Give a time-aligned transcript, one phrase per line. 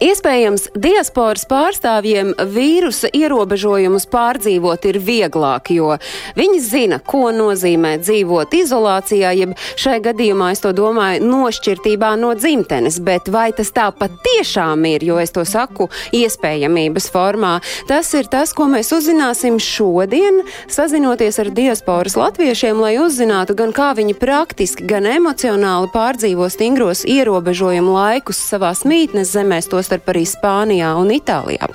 [0.00, 5.98] Iespējams, diasporas pārstāvjiem vīrusa ierobežojumus pārdzīvot ir vieglāk, jo
[6.38, 12.96] viņi zina, ko nozīmē dzīvot izolācijā, jeb šai gadījumā es to domāju nošķirtībā no dzimtenes,
[13.04, 17.52] bet vai tas tā patiešām ir, jo es to saku iespējamības formā,
[17.90, 20.40] tas ir tas, ko mēs uzzināsim šodien,
[20.72, 28.00] sazinoties ar diasporas latviešiem, lai uzzinātu gan kā viņi praktiski, gan emocionāli pārdzīvo stingros ierobežojumu
[28.00, 31.66] laikus savās mītnes zemēs, tos starp arī Spānijā un Itālijā.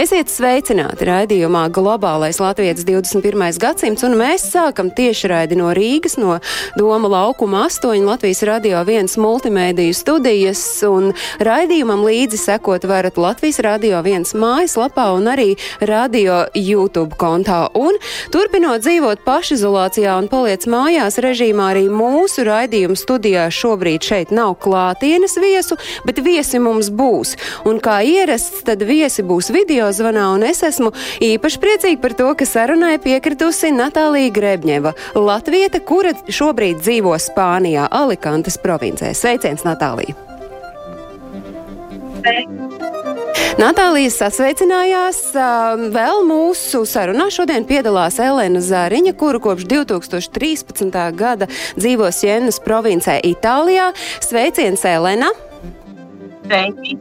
[0.00, 3.56] Esiet sveicināti raidījumā Globālais Latvijas 21.
[3.62, 6.40] gadsimts, un mēs sākam tiešraidi no Rīgas, no
[6.76, 14.02] Doma laukuma 8 Latvijas radio 1 multimēdiju studijas, un raidījumam līdzi sekot varat Latvijas radio
[14.02, 17.62] 1 mājaslapā un arī radio YouTube kontā.
[17.78, 17.96] Un
[18.34, 25.38] turpinot dzīvot pašizolācijā un paliec mājās režīmā, arī mūsu raidījuma studijā šobrīd šeit nav klātienes
[25.40, 27.38] viesu, bet viesi mums būs.
[27.68, 30.92] Un kā ierasts, tad viesi būs video zvanā, un es esmu
[31.24, 38.58] īpaši priecīga par to, ka sarunai piekritusi Natālija Grebņeva, Latvieta, kura šobrīd dzīvo Spānijā, Alicantes
[38.60, 39.14] provincē.
[39.16, 40.16] Sveiciens, Natālija!
[43.54, 47.28] Natālija sasveicinājās uh, vēl mūsu sarunā.
[47.30, 50.98] Šodien piedalās Elena Zāriņa, kuru kopš 2013.
[51.14, 53.92] gada dzīvo Sienas provincē Itālijā.
[54.24, 55.30] Sveiciens, Elena!
[56.48, 56.98] Sveiki!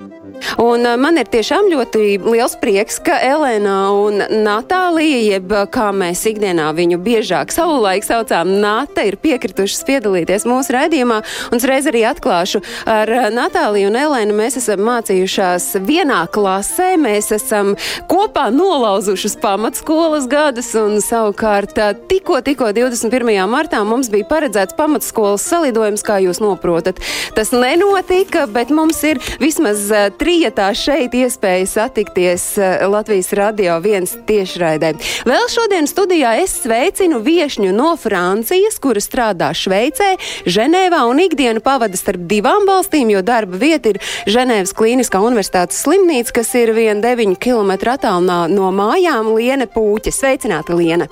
[0.58, 5.90] Un uh, man ir tiešām ļoti liels prieks, ka Elēna un Natālija, jeb uh, kā
[5.96, 11.20] mēs ikdienā viņu biežāk savulaik saucām, Nata, ir piekritušas piedalīties mūsu raidījumā.
[11.52, 17.32] Un uzreiz arī atklāšu, ar uh, Natāliju un Elēnu mēs esam mācījušās vienā klasē, mēs
[17.36, 17.74] esam
[18.12, 21.78] kopā nolauzušas pamatskolas gadus, un savukārt
[22.10, 23.34] tikko, tikko 21.
[23.50, 27.02] martā mums bija paredzēts pamatskolas salidojums, kā jūs noprotat.
[27.38, 29.90] Tas nenotika, bet mums ir vismaz
[30.24, 34.94] trietā šeit iespēja satikties uh, Latvijas radio viens tiešraidē.
[35.28, 40.14] Vēl šodien studijā es sveicinu viešņu no Francijas, kura strādā Šveicē,
[40.48, 44.00] Ženēvā un ikdienu pavada starp divām valstīm, jo darba vieta ir
[44.32, 50.16] Ženēvas Kliniskā universitātes slimnīca, kas ir vien 9 km attālumā no mājām Liene Pūķa.
[50.16, 51.10] Sveicināta Liene!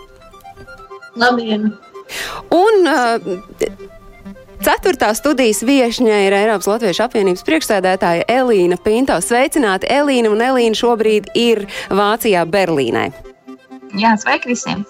[1.19, 1.73] Labdien!
[2.51, 3.99] Un, uh,
[4.61, 9.15] Ceturtā studijas viesņa ir Eiropas Latviešu apvienības priekšsēdētāja Elīna Pinto.
[9.25, 13.07] Sveicināti, Elīna, un Elīna šobrīd ir Vācijā, Berlīnē.
[13.97, 14.85] Jā, sveiki visiem!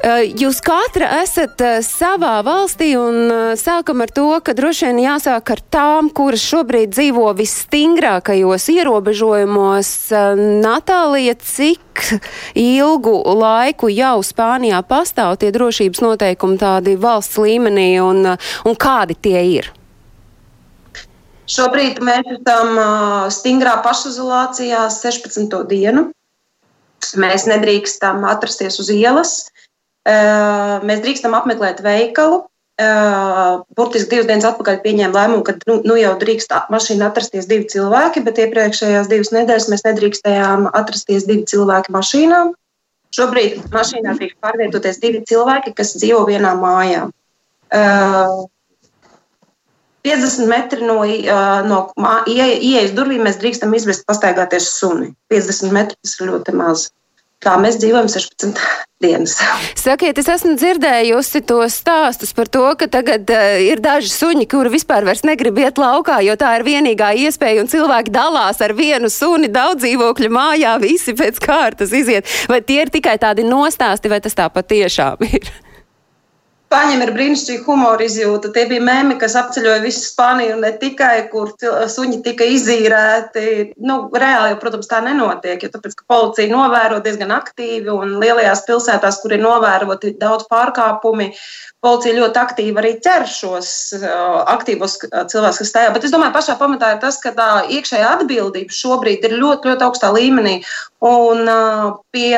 [0.00, 5.00] Uh, Jūs katra esat uh, savā valstī, un uh, sākam ar to, ka droši vien
[5.02, 9.90] jāsāk ar tām, kuras šobrīd dzīvo visstingrākajos ierobežojumos.
[10.64, 12.04] Natālija, cik
[12.56, 13.12] ilgu
[13.42, 19.68] laiku jau Spānijā pastāv tie drošības noteikumi tādi valsts līmenī, un, un kādi tie ir?
[21.50, 22.80] Šobrīd mēs esam
[23.36, 25.60] stingrā pašizolācijā 16.
[25.68, 26.08] dienu.
[27.20, 29.50] Mēs nedrīkstam atrasties uz ielas.
[30.10, 32.44] Uh, mēs drīkstam apmeklēt veikalu.
[32.80, 37.66] Uh, burtiski divas dienas atpakaļ pieņēma lēmumu, ka nu, nu jau drīkst mašīnā atrasties divi
[37.68, 42.38] cilvēki, bet iepriekšējās divas nedēļas mēs nedrīkstējām atrasties divi cilvēki mašīnā.
[43.12, 47.04] Šobrīd mašīnā tiek pārvietoties divi cilvēki, kas dzīvo vienā mājā.
[47.70, 48.48] Uh,
[50.08, 51.02] 50 metri no,
[51.68, 51.80] no
[52.30, 55.12] ieejas durvīm mēs drīkstam izvest pastaigāties suni.
[55.32, 56.88] 50 metri tas ir ļoti maz.
[57.40, 58.58] Tā mēs dzīvojam 16
[59.00, 59.38] dienas.
[59.80, 64.74] Sakiet, es esmu dzirdējusi tos stāstus par to, ka tagad uh, ir daži suņi, kuri
[64.74, 69.08] vispār vairs negrib iet laukā, jo tā ir vienīgā iespēja, un cilvēki dalās ar vienu
[69.08, 72.28] suni daudz dzīvokļu mājā, visi pēc kārtas iziet.
[72.52, 75.48] Vai tie ir tikai tādi nostāsti, vai tas tā patiešām ir?
[76.70, 78.52] Spāņiem ir brīnišķīga humora izjūta.
[78.54, 81.48] Tie bija mēmi, kas apceļoja visu Spāniju, ne tikai, kur
[81.90, 83.72] suņi tika izīrēti.
[83.82, 89.18] Nu, reāli, jau, protams, tā nenotiek, jo tāpēc, policija novēro diezgan aktīvi, un lielajās pilsētās,
[89.18, 91.32] kur ir novēroti daudz pārkāpumi,
[91.82, 95.92] policija ļoti aktīvi arī ķer šos uh, aktīvos cilvēkus, kas tajā.
[95.96, 99.90] Bet es domāju, pašā pamatā ir tas, ka tā iekšējā atbildība šobrīd ir ļoti, ļoti
[99.90, 100.60] augstā līmenī.
[101.02, 102.36] Un uh, pie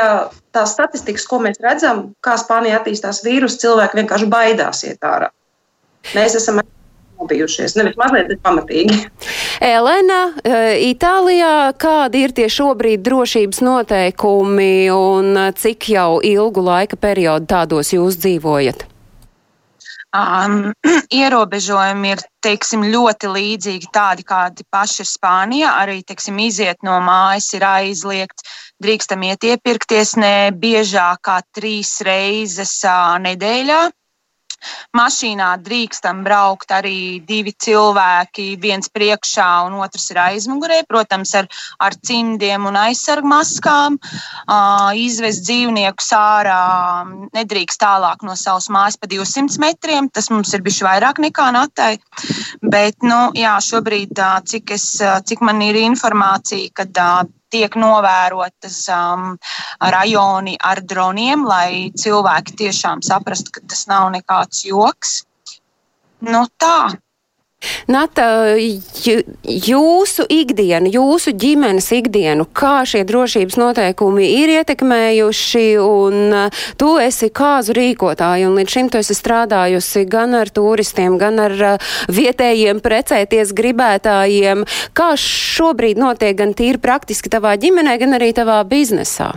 [0.55, 5.33] tās statistikas, ko mēs redzam, kā Spānijā attīstās vīrusu, cilvēki vienkārši baidās iet ārā.
[6.17, 6.61] Mēs esam
[7.23, 8.99] nobijušies, nevis mazliet, bet pamatīgi.
[9.63, 10.21] Elena,
[10.83, 18.19] Itālijā kādi ir tie šobrīd drošības noteikumi un cik jau ilgu laika periodu tādos jūs
[18.23, 18.89] dzīvojat?
[20.13, 20.75] Um,
[21.23, 25.71] ierobežojumi ir teiksim, ļoti līdzīgi tādi, kādi paši ir Spānijā.
[25.81, 28.45] Arī teiksim, iziet no mājas ir aizliegts.
[28.83, 32.79] Drīkstam iet iepirkties ne biežāk kā trīs reizes
[33.27, 33.83] nedēļā.
[34.97, 41.49] Mašīnā drīkstam braukt arī divi cilvēki, viens priekšā un otrs ir aizmugurē, protams, ar,
[41.83, 43.99] ar cimdiem un aizsargmaskām.
[43.99, 46.61] Uh, izvest dzīvniekus ārā
[47.35, 50.11] nedrīkst tālāk no savas mājas pa 200 metriem.
[50.13, 51.97] Tas mums ir bijis vairāk nekā natai.
[52.63, 54.19] Bet, nu, jā, šobrīd,
[54.49, 57.03] cik, es, cik man ir informācija, kad
[57.53, 59.33] tiek novērotas um,
[59.95, 65.23] rajoni ar droniem, lai cilvēki tiešām saprastu, ka tas nav nekāds joks.
[66.23, 66.93] Nu, tā.
[67.91, 76.95] Nata, jūsu ikdienu, jūsu ģimenes ikdienu, kā šie drošības noteikumi ir ietekmējuši, un uh, tu
[77.03, 81.95] esi kāzu rīkotāja, un līdz šim tu esi strādājusi gan ar turistiem, gan ar uh,
[82.13, 84.67] vietējiem precēties gribētājiem.
[84.97, 89.33] Kā šobrīd notiek gan tīri praktiski tavā ģimenē, gan arī tavā biznesā?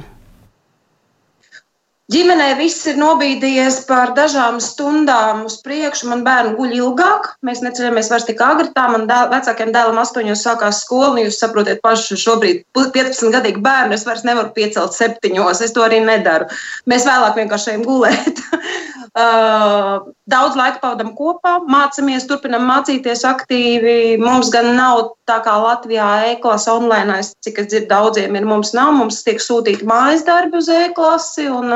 [2.14, 6.06] Ģimenē viss ir nobīdījies par dažām stundām uz priekšu.
[6.12, 8.70] Man bērni guļ ilgāk, mēs neceļamies vairs tik agri.
[8.76, 11.24] Tā man dēl, vecākiem dēlam astoņos sākās skola.
[11.24, 15.64] Jūs saprotat, paši šobrīd 15 gadīgi bērni es vairs nevaru piecelt septiņos.
[15.66, 16.46] Es to arī nedaru.
[16.86, 18.46] Mēs vēlāk vienkārši ejam gulēt.
[19.16, 24.18] Uh, daudz laika pavadām kopā, mācāmies, turpinām mācīties aktīvi.
[24.20, 28.44] Mums gan nav tā kā Latvijā e-klasa online, cik es dzirdu, daudziem ir.
[28.50, 31.72] Mums nav, mums tiek sūtīti mājas darbi uz e-klasi, un,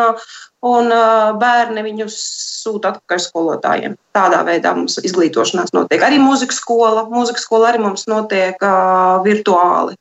[0.65, 0.91] un
[1.39, 2.17] bērni viņus
[2.63, 3.95] sūta atpakaļ skolotājiem.
[4.15, 6.03] Tādā veidā mums izglītošanās notiek.
[6.03, 9.95] Arī mūzikas skola, mūzikas skola arī mums notiek uh, virtuāli.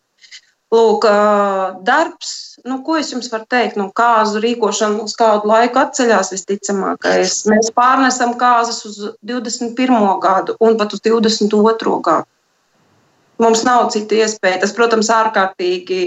[0.69, 1.07] Lūk,
[1.89, 2.33] darbs,
[2.69, 7.39] nu, ko es jums varu teikt, nu, kāzu rīkošana uz kādu laiku atceļās visticamākais.
[7.49, 9.97] Mēs pārnesam kāzas uz 21.
[10.21, 11.95] gadu un pat uz 22.
[12.05, 12.29] gadu.
[13.39, 14.61] Mums nav citu iespēju.
[14.65, 15.99] Tas, protams, ārkārtīgi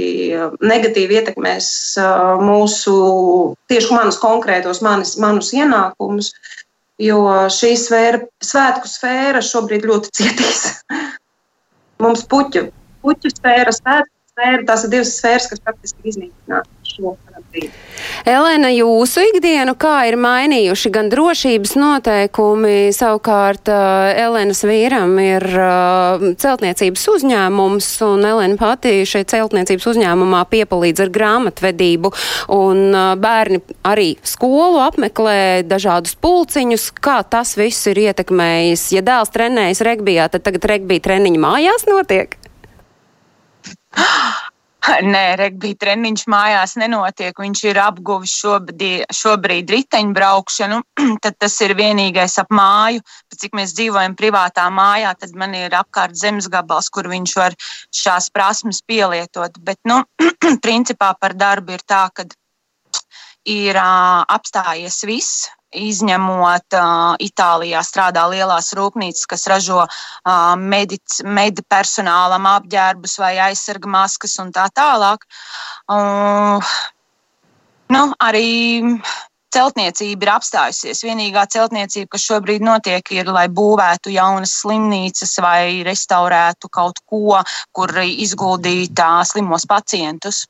[0.68, 1.69] negatīvi ietekmēs
[2.44, 2.95] mūsu,
[3.72, 6.33] tieši manus konkrētos, manis, manus ienākumus,
[7.01, 7.22] jo
[7.56, 10.66] šī sfēra, svētku sfēra šobrīd ļoti cietīs.
[12.04, 12.68] Mums puķu,
[13.06, 17.16] puķu sfēra, svētku sfēra, tās ir divas sfēras, kas praktiski iznīcināts šo
[17.52, 17.72] brīdi.
[18.26, 26.26] Elena, jūsu ikdienu kā ir mainījuši gan drošības noteikumi, savukārt uh, Elenas vīram ir uh,
[26.42, 32.14] celtniecības uzņēmums, un Elena pati šeit celtniecības uzņēmumā piepalīdz ar grāmatvedību,
[32.56, 36.92] un uh, bērni arī skolu apmeklē dažādus pulciņus.
[37.02, 38.88] Kā tas viss ir ietekmējis?
[38.98, 42.38] Ja dēls trenējas regbijā, tad tagad regbija treniņi mājās notiek?
[45.13, 47.38] Nē, regbija treniņš mājās nenotiek.
[47.38, 50.81] Viņš ir apguvis šobrīd, šobrīd riteņbraukšanu.
[51.24, 53.04] Tad tas ir vienīgais ap māju.
[53.30, 57.56] Bet cik mēs dzīvojam privātā mājā, tad man ir apkārt zemes gabals, kur viņš var
[57.95, 59.57] šās prasmes pielietot.
[59.62, 60.01] Bet, nu,
[60.66, 62.25] principā par darbu ir tā, ka
[63.50, 71.64] ir uh, apstājies viss izņemot uh, Itālijā strādā lielās rūpnīcas, kas ražo uh, medic, med
[71.72, 75.26] personālam apģērbus vai aizsarga maskas un tā tālāk.
[75.92, 76.74] Uh,
[77.92, 78.48] nu, arī
[79.52, 81.04] celtniecība ir apstājusies.
[81.06, 87.42] Vienīgā celtniecība, kas šobrīd notiek, ir, lai būvētu jaunas slimnīcas vai restaurētu kaut ko,
[87.76, 90.46] kur izguldīt slimos pacientus.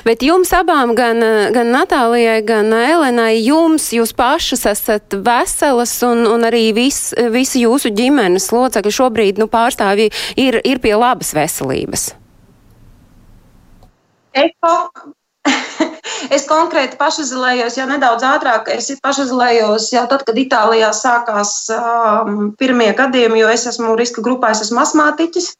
[0.00, 1.20] Bet jums abām, gan,
[1.52, 7.92] gan Natālijai, gan Elenai, jums, jūs pašas esat veselas un, un arī vis, visi jūsu
[7.92, 10.08] ģimenes locekļi šobrīd nu, pārstāvji
[10.40, 12.08] ir, ir pie labas veselības.
[14.32, 14.76] Eko.
[16.32, 18.68] Es konkrēti pašizolējos jau nedaudz ātrāk.
[18.72, 24.52] Es pašizolējos jau tad, kad Itālijā sākās um, pirmie gadījumi, jo es esmu riska grupā,
[24.54, 25.50] es esmu asmātiķis.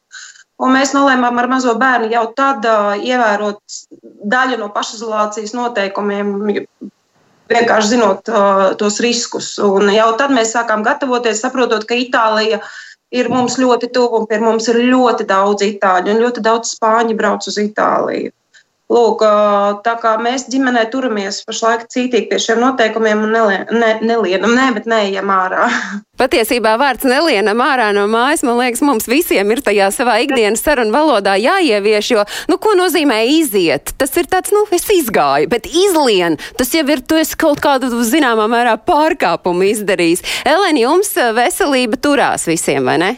[0.63, 3.79] Un mēs nolēmām ar mazo bērnu jau tad uh, ievērot
[4.33, 6.29] daļu no pašizolācijas noteikumiem,
[7.51, 9.53] vienkārši zinot uh, tos riskus.
[9.59, 12.61] Un jau tad mēs sākām gatavoties, saprotot, ka Itālija
[13.13, 17.17] ir mums ļoti tuvu un pie mums ir ļoti daudz itāļu un ļoti daudz spāņu
[17.19, 18.33] brauc uz Itāliju.
[18.93, 19.23] Lūk,
[19.85, 24.89] tā kā mēs ģimenē turamies pašlaik cītīgi pie šiem noteikumiem un ne, nelienam, nē, bet
[24.89, 25.65] neejam ārā.
[26.21, 30.93] Patiesībā vārds nelienam ārā no mājas, man liekas, mums visiem ir tajā savā ikdienas sarunu
[30.93, 33.95] valodā jāievieš, jo, nu, ko nozīmē iziet?
[33.97, 37.89] Tas ir tāds, nu, es izgāju, bet izlien, tas jau ir, tu esi kaut kādu
[38.05, 40.21] zināmā mērā pārkāpumu izdarījis.
[40.45, 43.13] Eleni, jums veselība turās visiem, vai ne?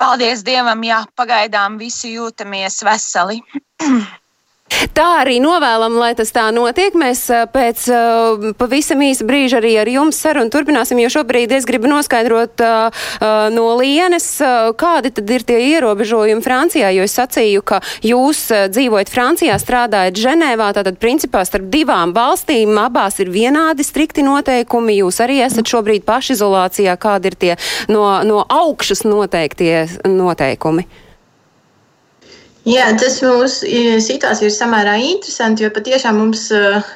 [0.00, 3.44] Paldies Dievam, jā, pagaidām visi jūtamies veseli.
[4.66, 6.94] Tā arī novēlam, lai tas tā notiek.
[6.98, 11.88] Mēs pēc uh, pavisam īsa brīža arī ar jums sarunu turpināsim, jo šobrīd es gribu
[11.90, 13.06] noskaidrot uh,
[13.54, 18.42] no Lienes, uh, kādi tad ir tie ierobežojumi Francijā, jo es sacīju, ka jūs
[18.74, 24.98] dzīvojat Francijā, strādājat Ženēvā, tātad principā starp divām valstīm abās ir vienādi strikti noteikumi.
[24.98, 27.56] Jūs arī esat šobrīd pašizolācijā, kādi ir tie
[27.92, 30.88] no, no augšas noteiktie noteikumi.
[32.66, 33.68] Jā, tas mūsu
[34.02, 36.48] situācija ir samērā interesanti, jo patiešām mums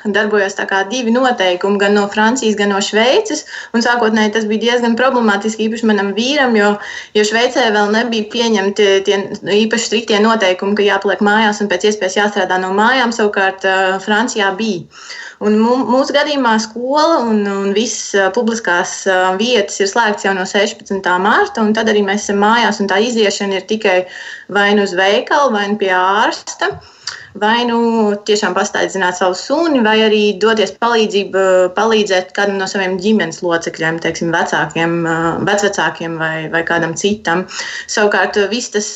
[0.03, 0.59] darbojas
[0.91, 3.45] divi noteikumi, gan no Francijas, gan no Šveices.
[3.71, 6.73] Sākotnēji tas bija diezgan problemātiski, īpaši manam vīram, jo,
[7.15, 9.23] jo Šveicē vēl nebija pieņemti tie
[9.63, 13.15] īpaši striktie noteikumi, ka jāpaliek mājās un pēc iespējas jāstrādā no mājām.
[13.15, 13.63] Savukārt
[14.03, 14.89] Francijā bija.
[15.41, 19.07] Un mūsu gadījumā skola un, un visas publiskās
[19.41, 21.07] vietas ir slēgts jau no 16.
[21.25, 23.95] mārta, un tad arī mēs esam mājās, un tā iziešana ir tikai
[24.53, 26.75] vai nu uz veikalu, vai nu pie ārsta.
[27.39, 27.77] Vai nu
[28.27, 31.43] tiešām pastaigāt savu suni, vai arī doties palīdzību,
[31.77, 34.97] palīdzēt kādam no saviem ģimenes locekļiem, teiksim, vecākiem,
[35.47, 37.45] vecvecākiem vai, vai kādam citam.
[37.87, 38.89] Savukārt, viss tas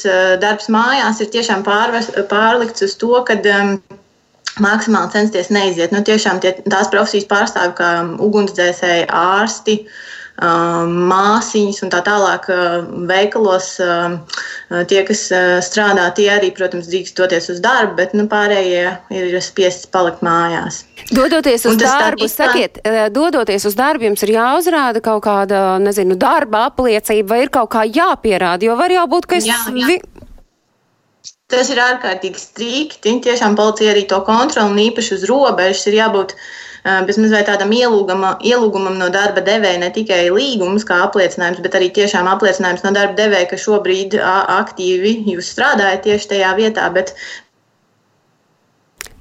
[0.42, 3.76] darbs mājās ir tiešām pārves, pārlikts uz to, ka um,
[4.62, 5.94] maksimāli censties neiziet.
[5.94, 7.92] Nu, tiešām tie, tās profesijas pārstāvji, kā
[8.26, 9.78] ugunsdzēsēji, ārsti,
[10.34, 12.48] māsīņas un tā tālāk
[13.06, 13.68] veikalos,
[14.90, 15.20] tie, kas
[15.62, 20.82] strādā, tie arī, protams, drīkst doties uz darbu, bet nu, pārējie ir spiesti palikt mājās.
[21.14, 22.82] Dodoties uz darbu, sakiet,
[23.14, 27.86] dodoties uz darbu, jums ir jāuzrāda kaut kāda, nezinu, darba apliecība vai ir kaut kā
[27.86, 29.46] jāpierāda, jo var jau būt, ka es.
[29.46, 30.00] Jā, jā.
[31.52, 33.12] Tas ir ārkārtīgi strikti.
[33.22, 36.32] Tiešām policija arī to kontroli un īpaši uz robežas ir jābūt
[36.84, 42.28] bezmazliet tādam ielūgumam, ielūgumam no darba devēja ne tikai līgums kā apliecinājums, bet arī tiešām
[42.28, 47.14] apliecinājums no darba devēja, ka šobrīd aktīvi jūs strādājat tieši tajā vietā, bet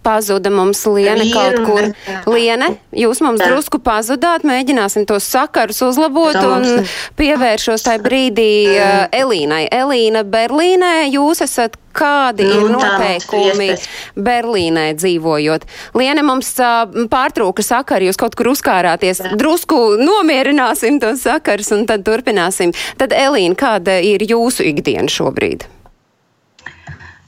[0.03, 1.89] pazuda mums Liene kaut kur.
[2.29, 3.51] Liene, jūs mums Jā.
[3.51, 6.87] drusku pazudāt, mēģināsim tos sakarus uzlabot un
[7.19, 9.65] pievēršos tai brīdī uh, Elīnai.
[9.73, 13.69] Elīna, Berlīnē jūs esat kādi nu, ir noteikumi
[14.17, 15.67] Berlīnē dzīvojot.
[15.99, 19.23] Liene mums uh, pārtrūka sakari, jūs kaut kur uzkārāties.
[19.23, 19.37] Jā.
[19.39, 22.73] Drusku nomierināsim tos sakarus un tad turpināsim.
[22.99, 25.69] Tad Elīna, kāda ir jūsu ikdiena šobrīd?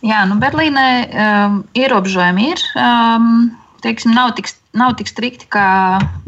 [0.04, 2.64] Jā, nu Berlīnē um, ierobežojumi ir.
[2.76, 3.54] Um,
[3.86, 5.68] teiksim, nav, tik, nav tik strikti kā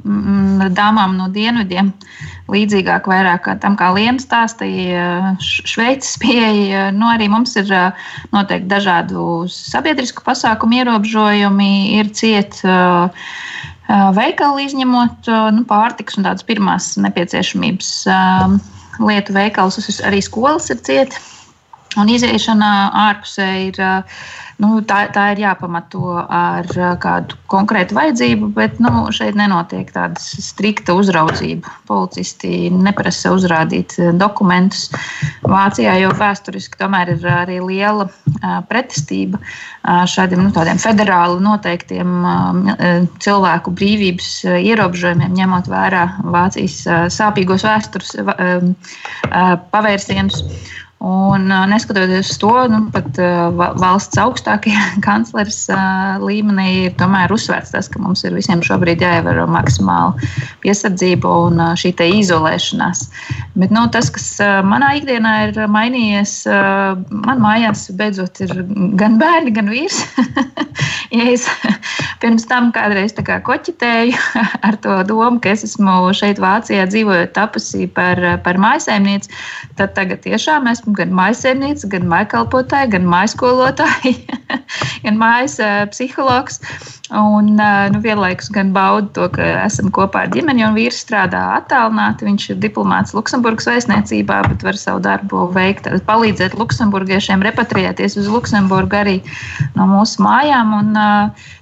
[0.05, 1.91] mm, dāmām no dienvidiem.
[2.47, 6.87] Līdzīgāk vairāk tam, kā Liena stāstīja, Šveices pieeja.
[6.95, 12.61] Nu, arī mums ir uh, noteikti dažādu sabiedrisku pasākumu ierobežojumi, ir ciet.
[12.63, 13.11] Uh,
[13.91, 18.59] uh Veikali izņemot uh, nu, pārtikas un tādas pirmās nepieciešamības um,
[19.03, 21.36] lietu veikalus, arī skolas ir cietas.
[21.95, 22.69] Un iziešana
[23.07, 23.77] ārpusē ir,
[24.61, 26.67] nu, tā, tā ir jāpamato ar
[27.01, 31.71] kādu konkrētu vajadzību, bet nu, šeit nenotiek tāda strikta uzraudzība.
[31.89, 34.91] Policisti neprasa uzrādīt dokumentus.
[35.47, 38.09] Vācijā jau vēsturiski tomēr ir arī liela
[38.69, 39.39] pretestība
[40.11, 40.51] šādiem nu,
[40.83, 42.17] federāli noteiktiem
[43.23, 46.03] cilvēku brīvības ierobežojumiem, ņemot vērā
[46.35, 46.81] Vācijas
[47.15, 48.17] sāpīgos vēstures
[49.71, 50.43] pavērsienus.
[50.97, 53.19] Un, neskatoties uz to, nu, pat
[53.77, 55.67] valsts augstākajā kanclers
[56.23, 60.17] līmenī ir tomēr uzsvērts tas, ka mums ir visiem šobrīd jāievēro maksimāla
[60.63, 63.03] piesardzība un šī izolēšanās.
[63.61, 64.25] Bet nu, tas, kas
[64.65, 68.55] manā ikdienā ir mainījies, man mājās beidzot ir
[68.97, 70.01] gan bērni, gan vīrs.
[71.17, 71.45] ja es
[72.21, 74.17] pirms tam kādreiz kā koķitēju
[74.65, 79.31] ar to domu, ka es esmu šeit Vācijā dzīvojot tapusi par, par mājasēmnieci,
[79.79, 84.13] tad tagad tiešām esmu esmu gan maisaimniece, gan maikalpotāja, gan maiskolotāja,
[85.03, 85.59] gan mājas
[85.91, 86.61] psihologs.
[87.07, 87.53] Un
[87.91, 92.27] nu, vienlaikus gan baudu to, ka esam kopā ar ģimeni, un vīrs strādā attālināti.
[92.27, 98.99] Viņš ir diplomāts Luksemburgas vēstniecībā, bet var savu darbu veikt, palīdzēt luksemburgiešiem repatriēties uz Luksemburgu
[98.99, 99.15] arī
[99.77, 100.73] no mūsu mājām.
[100.81, 100.91] Un,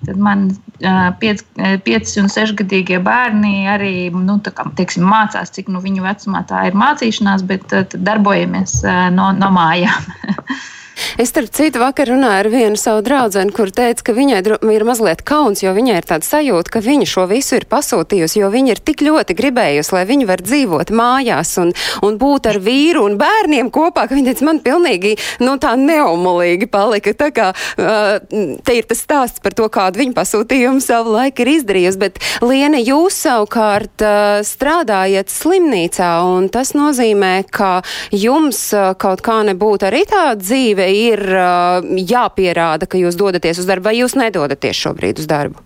[0.07, 0.47] tad man
[0.81, 6.65] 5 un 6 gadīgie bērni arī nu, kā, teiksim, mācās, cik nu, viņu vecumā tā
[6.71, 8.79] ir mācīšanās, bet darbojamies
[9.13, 10.09] no, no mājām.
[11.21, 14.41] Es starp citu vakar runāju ar vienu savu draugu, kur teica, ka viņai
[14.75, 18.49] ir mazliet kauns, jo viņai ir tāda sajūta, ka viņa šo visu ir pasūtījusi, jo
[18.53, 21.73] viņa ir tik ļoti gribējusi, lai viņa var dzīvot mājās un,
[22.05, 26.69] un būt ar vīru un bērniem kopā, ka viņa teica, man pilnīgi nu, tā neumolīgi
[26.71, 27.15] palika.
[27.15, 28.19] Tā kā uh,
[28.65, 32.81] te ir tas stāsts par to, kādu viņa pasūtījumu savu laiku ir izdarījusi, bet Liene,
[32.83, 37.79] jūs savukārt uh, strādājat slimnīcā, un tas nozīmē, ka
[38.13, 43.69] jums uh, kaut kā nebūtu arī tāda dzīve ir uh, jāpierāda, ka jūs dodaties uz
[43.69, 45.65] darbu, vai jūs nedodaties šobrīd uz darbu?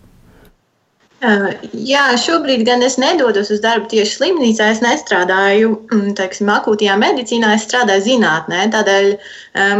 [1.19, 4.69] Jā, šobrīd gan es nedodos uz darbu tieši slimnīcā.
[4.71, 8.61] Es nestrādāju mm, teiksim, akūtajā medicīnā, es strādāju zinātnē.
[8.71, 9.09] Tādēļ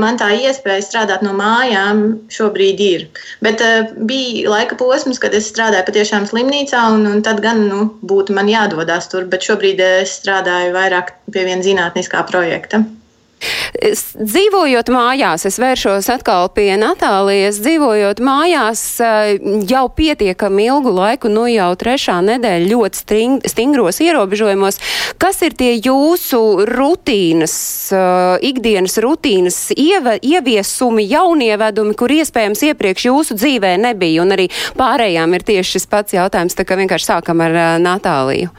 [0.02, 2.04] man tā iespēja strādāt no mājām
[2.36, 3.08] šobrīd ir.
[3.46, 3.64] Bet
[4.12, 8.52] bija laika posms, kad es strādāju patiešām slimnīcā, un, un tad gan nu, būtu man
[8.52, 9.30] jādodas tur.
[9.32, 12.84] Bet šobrīd es strādāju vairāk pie viena zinātniskā projekta.
[13.40, 19.38] Dzīvojot mājās, es vēršos atkal pie Natālijas, dzīvojot mājās eh,
[19.70, 24.82] jau pietiekami ilgu laiku, nu jau trešā nedēļa ļoti string, stingros ierobežojumos.
[25.22, 27.56] Kas ir tie jūsu rutīnas,
[27.96, 35.38] eh, ikdienas rutīnas ieva, ieviesumi, jaunievedumi, kur iespējams iepriekš jūsu dzīvē nebija, un arī pārējām
[35.38, 38.52] ir tieši šis pats jautājums, tā kā vienkārši sākam ar eh, Natāliju.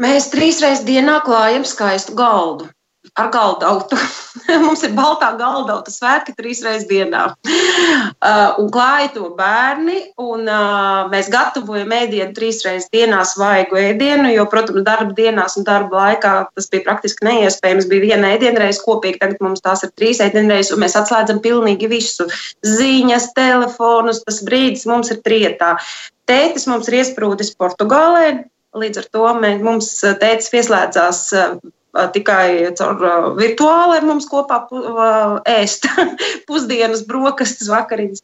[0.00, 2.70] Mēs trīs reizes dienā klājam skaistu galdu.
[3.18, 3.96] Ar galdautu.
[4.64, 7.22] Mums ir baltā galdauta svētki trīs reizes dienā.
[7.42, 14.28] Uh, un klāja to bērni, un uh, mēs gatavojam ēdienu trīs reizes dienā svaigu ēdienu,
[14.34, 17.88] jo, protams, darba dienās un darba laikā tas bija praktiski neiespējams.
[17.90, 22.28] Bija viena ēdienreize kopīgi, tagad mums tās ir trīs ēdienreizes, un mēs atslēdzam pilnīgi visu.
[22.68, 25.74] Ziņas, telefonus, tas brīdis mums ir trietā.
[26.30, 28.44] Tētis mums ir iesprūdis Portugālē,
[28.78, 29.90] Līdz ar to mēs, mums
[30.22, 31.22] tēcis pieslēdzās
[32.14, 33.00] tikai caur
[33.38, 34.60] virtuāli ar mums kopā
[35.50, 35.88] ēst
[36.48, 38.22] pusdienas, brokastis, vakariņas.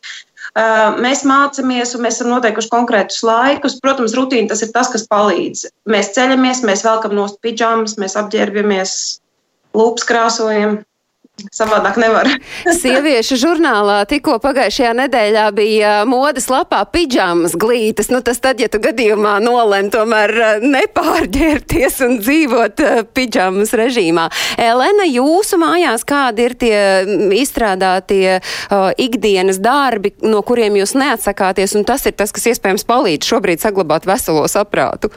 [1.03, 3.81] Mēs mācāmies, un mēs esam noteikuši konkrētus laikus.
[3.83, 5.67] Protams, rutīna tas ir tas, kas palīdz.
[5.91, 8.93] Mēs ceļamies, mēs velkam nost pidžamas, mēs apģērbjamies,
[9.77, 10.79] lūpas krāsojam.
[11.37, 12.29] Savādāk nevar.
[12.81, 18.09] Sieviešu žurnālā tikko pagājušajā nedēļā bija modes lapā pidžamas glītas.
[18.09, 22.81] Nu, tas tad, ja tu gadījumā nolem tomēr nepārģērties un dzīvot
[23.17, 24.31] pidžamas režīmā.
[24.57, 26.77] Elena, jūsu mājās kādi ir tie
[27.37, 33.29] izstrādātie uh, ikdienas darbi, no kuriem jūs neatsakāties, un tas ir tas, kas iespējams palīdz
[33.29, 35.13] šobrīd saglabāt veselo saprātu?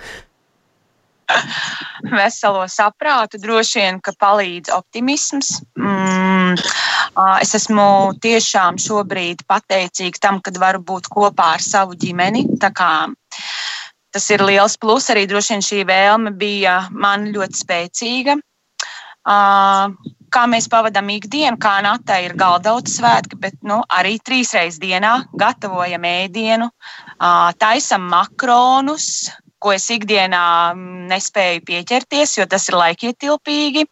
[2.20, 5.60] veselo saprātu, droši vien, ka palīdz optimisms.
[5.80, 6.58] Mm,
[7.42, 12.46] es esmu tiešām šobrīd pateicīga tam, kad varu būt kopā ar savu ģimeni.
[14.10, 15.10] Tas ir liels plus.
[15.14, 18.40] Arī droši vien šī vēlme bija man ļoti spēcīga.
[20.30, 25.26] Kā mēs pavadām ikdienu, kā Nata ir galdauts svētki, bet nu, arī trīs reizes dienā
[25.38, 26.70] gatavojam ēdienu,
[27.62, 30.44] taisam makronus, ko es ikdienā
[30.74, 33.88] mm, nespēju pieķerties, jo tas ir laikietilpīgi.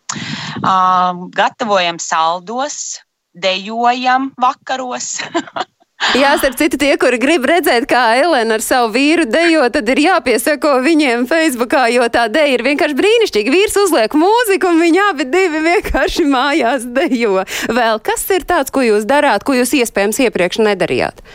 [0.58, 3.00] Uh, gatavojam saldos,
[3.38, 5.18] dejojam vakaros.
[6.14, 10.04] Jā, starp citu, tie, kuri grib redzēt, kā Elena ar savu vīru dejo, tad ir
[10.04, 13.54] jāpiesako viņiem Facebookā, jo tā deja ir vienkārši brīnišķīga.
[13.56, 17.42] Vīrs uzliek mūziku, un viņi abi divi vienkārši mājās dejo.
[17.66, 21.26] Vēl kas ir tāds, ko jūs darāt, ko jūs iespējams iepriekš nedarījāt?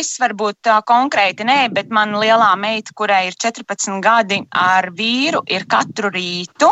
[0.00, 5.64] Es varbūt konkrēti nē, bet man lielā meita, kurai ir 14 gadi, ar vīru ir
[5.70, 6.68] katru rītu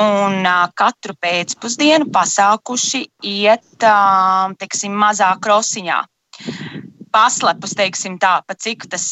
[0.00, 3.86] un katru pēcpusdienu pasākuši iet,
[4.60, 6.02] teiksim, mazā krosiņā
[7.16, 9.08] paslepus, teiksim tā, pa cik tas,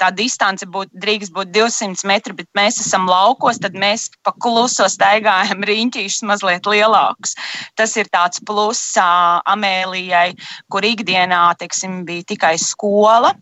[0.00, 4.88] tā distance būtu, drīkst būt 200 metri, bet mēs esam laukos, tad mēs pa kluso
[4.92, 7.36] staigājam riņķīšus mazliet lielākus.
[7.78, 10.36] Tas ir tāds pluss Amēlijai,
[10.72, 13.32] kur ikdienā, teiksim, bija tikai skola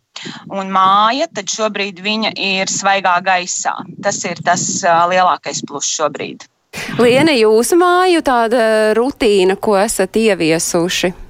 [0.54, 3.74] un māja, tad šobrīd viņa ir svaigā gaisā.
[4.04, 6.46] Tas ir tas lielākais pluss šobrīd.
[6.98, 8.64] Liena, jūsu māju tāda
[8.98, 11.23] rutīna, ko esat ieviesuši?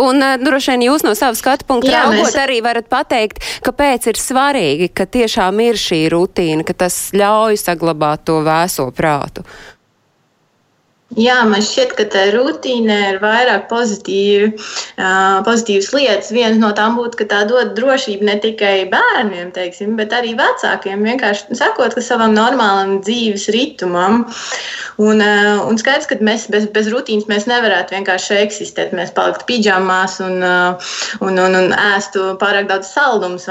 [0.00, 2.38] Un uh, droši vien jūs no savas skatu punkta raugot mēs...
[2.40, 8.24] arī varat pateikt, kāpēc ir svarīgi, ka tiešām ir šī rutīna, ka tas ļauj saglabāt
[8.28, 9.44] to vēso prātu.
[11.12, 14.46] Jā, man šķiet, ka tā rutīna ir vairāk pozitīvi,
[14.96, 16.30] uh, pozitīvas lietas.
[16.32, 21.04] Viena no tām būtu, ka tā dod drošību ne tikai bērniem, teiksim, bet arī vecākiem.
[21.04, 24.22] Vienkārši sakot, ka savam normālam dzīves ritmam.
[25.02, 28.96] Un, uh, un skaidrs, ka mēs bez, bez rutīnas mēs nevarētu vienkārši eksistēt.
[28.96, 33.50] Mēs paliktu pidžamās un, uh, un, un, un ēstu pārāk daudz saldumus.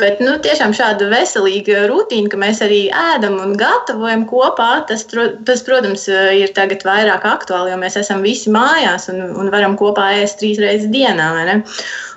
[0.00, 5.04] Bet nu, tiešām šāda veselīga rutīna, ka mēs arī ēdam un gatavojam kopā, tas,
[5.44, 9.76] tas protams, ir tā tagad vairāk aktuāli, jo mēs esam visi mājās un, un varam
[9.80, 11.30] kopā ēst trīs reizes dienā.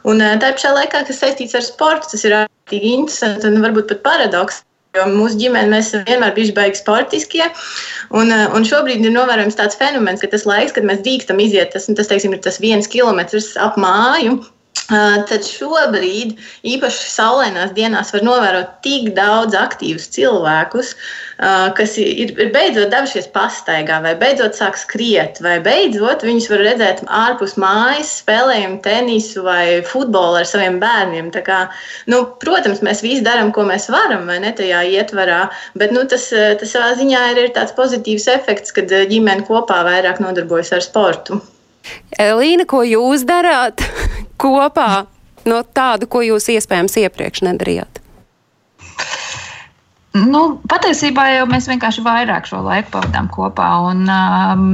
[0.09, 4.05] Un tā pašā laikā, kas saistīts ar sportu, tas ir ārkārtīgi interesanti un varbūt pat
[4.05, 4.63] paradoks.
[4.93, 7.47] Jo mūsu ģimene mēs vienmēr bijuši baigi sportiskie.
[8.13, 11.89] Un, un šobrīd ir novērojams tāds fenomens, ka tas laiks, kad mēs drīkstam iziet, tas,
[11.89, 14.37] tas, teiksim, ir tas viens kilometrs ap māju.
[14.91, 16.33] Tad šobrīd,
[16.67, 20.89] īpaši saulainās dienās, var novērot tik daudz aktīvus cilvēkus,
[21.77, 26.99] kas ir, ir beidzot devušies pastaigā, vai beidzot sāk skriet, vai beidzot viņus var redzēt
[27.07, 31.31] ārpus mājas, spēlējot tenisu vai futbolu ar saviem bērniem.
[31.47, 31.63] Kā,
[32.11, 35.45] nu, protams, mēs visi darām, ko mēs varam, vai ne tajā ietvarā,
[35.79, 36.27] bet nu, tas,
[36.59, 41.39] tas savā ziņā ir, ir tāds pozitīvs efekts, kad ģimene kopā vairāk nodarbojas ar sportu.
[42.19, 43.83] Elīna, ko jūs darāt
[44.43, 45.05] kopā
[45.49, 47.99] no tādu, ko jūs iespējams iepriekš nedarījāt?
[50.13, 53.69] Nu, patiesībā jau mēs vienkārši vairāk šo laiku pavadām kopā.
[53.89, 54.67] Un, um,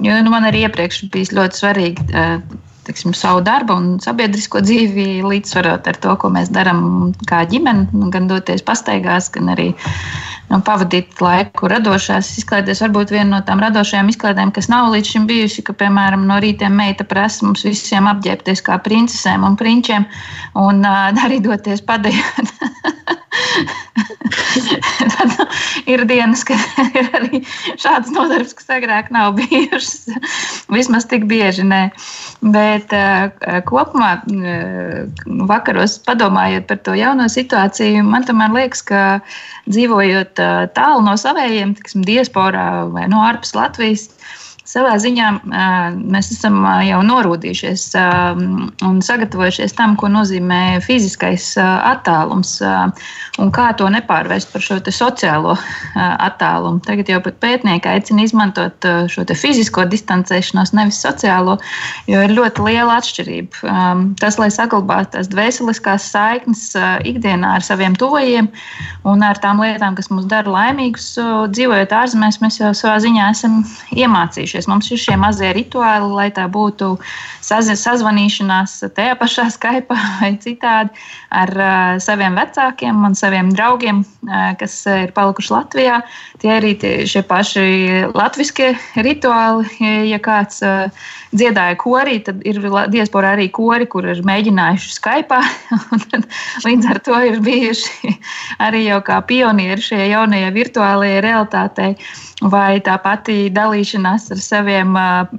[0.00, 2.38] jo, nu, man arī iepriekš bija ļoti svarīgi uh,
[2.86, 8.30] tiksim, savu darbu un sabiedrisko dzīvi līdzsvarot ar to, ko mēs darām kā ģimene, gan
[8.30, 9.72] doties pastaigās, gan arī
[10.50, 12.82] nu, pavadīt laiku radošās izklaidēs.
[12.84, 16.70] Varbūt viena no tām radošajām izklaidēm, kas nav līdz šim bijusi, ka, piemēram, no rīta
[16.72, 20.02] meita prasa mums visiem apģērbties kā princesēm un prinčiem
[20.62, 22.54] un uh, arī doties padējot.
[25.86, 26.58] Ir dienas, kad
[26.98, 27.40] ir arī
[27.78, 30.08] šādas nodarbes, kas agrāk nav bijušas.
[30.72, 31.82] Vismaz tik bieži nē.
[32.54, 33.30] Bet uh,
[33.68, 35.04] kopumā, uh,
[35.46, 39.04] vakaros padomājot par to jauno situāciju, man tomēr liekas, ka
[39.70, 44.08] dzīvojot uh, tālu no savējiem, tiksim, diasporā vai no ārpus Latvijas,
[44.76, 45.28] savā ziņā
[45.96, 47.84] mēs esam jau norūdījušies
[48.84, 52.58] un sagatavojušies tam, ko nozīmē fiziskais attālums
[53.40, 55.56] un kā to nepārvērst par šo sociālo
[55.96, 56.82] attālumu.
[56.84, 61.56] Tagad jau pat pētnieki aicina izmantot šo fizisko distancēšanos, nevis sociālo,
[62.10, 63.76] jo ir ļoti liela atšķirība.
[64.20, 66.68] Tas, lai saglabātu tās dvēseliskās saiknes
[67.08, 68.50] ikdienā ar saviem tuvajiem
[69.08, 71.14] un ar tām lietām, kas mūs dara laimīgus,
[71.56, 73.62] dzīvojot ārzemēs, mēs jau savā ziņā esam
[73.96, 74.70] iemācījušies iemācījušies.
[74.70, 76.98] Mums ir šie mazie rituāli, lai tā būtu
[77.40, 80.90] saz sazvanīšanās tajā pašā Skype vai citādi
[81.30, 86.02] ar uh, saviem vecākiem un saviem draugiem, uh, kas ir palikuši Latvijā.
[86.40, 89.66] Tie arī tie, šie paši latviskie rituāli,
[90.10, 90.90] ja kāds uh,
[91.36, 92.60] dziedāja korī, tad ir
[92.92, 95.40] diaspora arī kori, kur ir mēģinājuši Skype.
[96.66, 98.14] līdz ar to ir bijuši
[98.66, 101.94] arī jau kā pionieri šajā jaunajā virtuālajā realitātei.
[102.44, 104.92] Vai tā pati dalīšanās ar saviem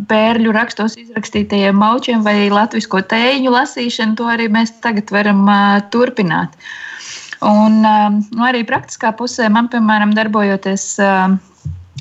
[0.10, 5.46] pērļu rakstos izrakstītajiem maučiem vai latviešu tēņu lasīšanu, to arī mēs tagad varam
[5.94, 6.58] turpināt.
[7.46, 10.88] Un nu, arī praktiskā pusē man, piemēram, darbojoties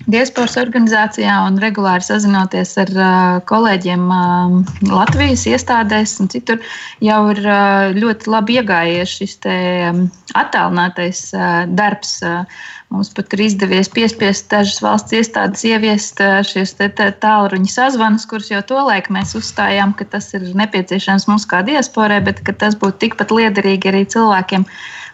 [0.04, 4.56] diasporas organizācijā un regulāri sazinoties ar uh, kolēģiem uh,
[4.90, 6.60] Latvijas iestādēs un citur,
[7.04, 9.56] jau ir uh, ļoti labi iegājies šis te,
[9.90, 10.04] um,
[10.38, 12.18] attālinātais uh, darbs.
[12.22, 16.76] Uh, mums pat ir izdevies piespiest dažas valsts iestādes ieviest uh, šīs
[17.22, 22.44] tālruņa sazvanus, kurus jau tolaik mēs uzstājām, ka tas ir nepieciešams mums kā diasporai, bet
[22.60, 24.66] tas būtu tikpat liederīgi arī cilvēkiem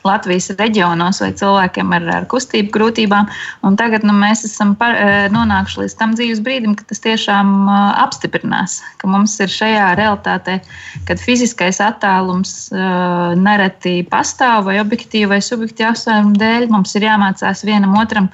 [0.07, 3.29] Latvijas reģionos vai cilvēkiem ar, ar kustību grūtībām.
[3.67, 7.53] Un tagad nu, mēs esam par, e, nonākuši līdz tam dzīves brīdim, kad tas tiešām
[7.63, 10.59] e, apstiprinās, ka mums ir šajā realitātē,
[11.09, 12.87] kad fiziskais attālums e,
[13.39, 16.69] nereti pastāv vai objektīvi vai subjektīvi apsvērumu dēļ.
[16.75, 18.31] Mums ir jāmācās vienam otram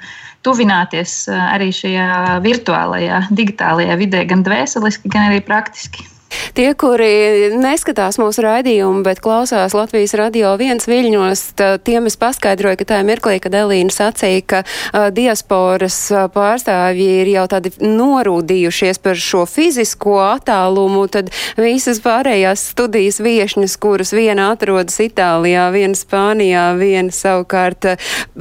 [0.47, 6.07] tuvināties arī šajā virtuālajā, digitālajā vidē, gan dvēseliski, gan arī praktiski.
[6.29, 11.43] Tie, kuri neskatās mūsu raidījumu, bet klausās Latvijas radio viens viļņos,
[11.87, 15.97] tiem es paskaidroju, ka tajā mirklī, kad Elīna sacīja, ka uh, diasporas
[16.35, 24.13] pārstāvji ir jau tādi norūdījušies par šo fizisko attālumu, tad visas pārējās studijas viešņas, kuras
[24.17, 27.95] viena atrodas Itālijā, viena Spānijā, viena savukārt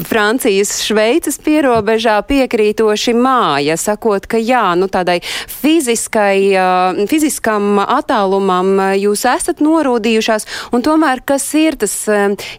[0.09, 9.25] Francijas, Šveices pierobežā piekrītoši māja, sakot, ka jā, nu tādai fiziskai, uh, fiziskam attālumam jūs
[9.29, 11.93] esat norūdījušās, un tomēr kas ir tas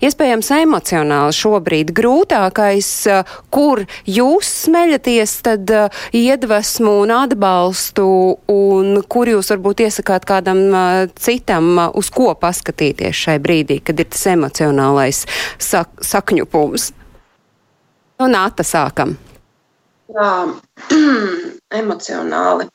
[0.04, 2.90] iespējams emocionāli šobrīd grūtākais,
[3.54, 5.72] kur jūs smeļaties tad
[6.16, 8.08] iedvesmu un atbalstu,
[8.52, 10.64] un kur jūs varbūt iesakāt kādam
[11.18, 15.24] citam, uz ko paskatīties šai brīdī, kad ir tas emocionālais
[15.58, 16.92] sak sakņupums.
[18.18, 19.14] No nu, nāta sākam.
[20.10, 20.32] Jā,
[21.80, 22.66] emocionāli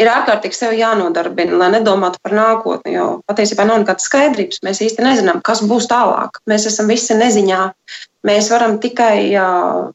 [0.00, 2.94] ir ārkārtīgi sev jānodarbina, lai nedomātu par nākotni.
[2.96, 4.62] Jo patiesībā nav nekādas skaidrības.
[4.66, 6.40] Mēs īsti nezinām, kas būs tālāk.
[6.50, 7.62] Mēs esam visi neziņā.
[8.28, 9.90] Mēs varam tikai uh,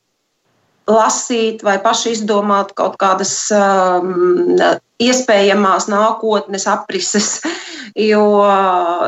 [0.87, 4.57] lasīt vai paši izdomāt kaut kādas um,
[5.03, 7.37] iespējamās nākotnes aprises,
[7.97, 8.45] Jo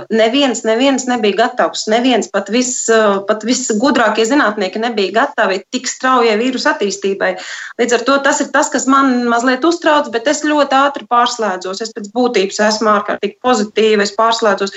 [0.10, 1.86] neviens, neviens nebija gatavs.
[1.92, 2.72] Neviens pat, vis,
[3.28, 7.36] pat visgudrākie zinātnieki nebija gatavi tik straujai vīrusu attīstībai.
[7.82, 11.84] Līdz ar to tas ir tas, kas man mazliet uztrauc, bet es ļoti ātri pārslēdzos.
[11.86, 14.74] Es pēc būtības esmu ārkārtīgi pozitīva, es pārslēdzos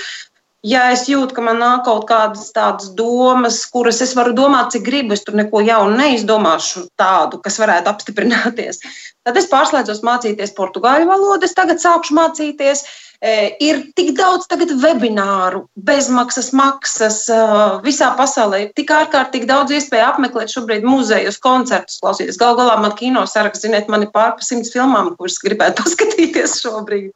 [0.63, 4.85] ja es jūtu, ka man nāk kaut kādas tādas domas, kuras es varu domāt, cik
[4.87, 8.81] gribu, es tur neko jaunu neizdomāšu tādu, kas varētu apstiprināties,
[9.27, 11.47] tad es pārslēdzos mācīties portugāļu valodu.
[11.47, 12.83] Es tagad sākšu mācīties.
[12.83, 14.47] E, ir tik daudz
[14.83, 17.23] webināru, bezmaksas, maksas
[17.85, 18.63] visā pasaulē.
[18.65, 22.39] Ir tik ārkārtīgi daudz iespēju apmeklēt šobrīd muzejus, koncertus, klausīties.
[22.41, 26.59] Galu galā man kino saraksts, ziniet, man ir pār pa simts filmām, kuras gribētu paskatīties
[26.65, 27.13] šobrīd.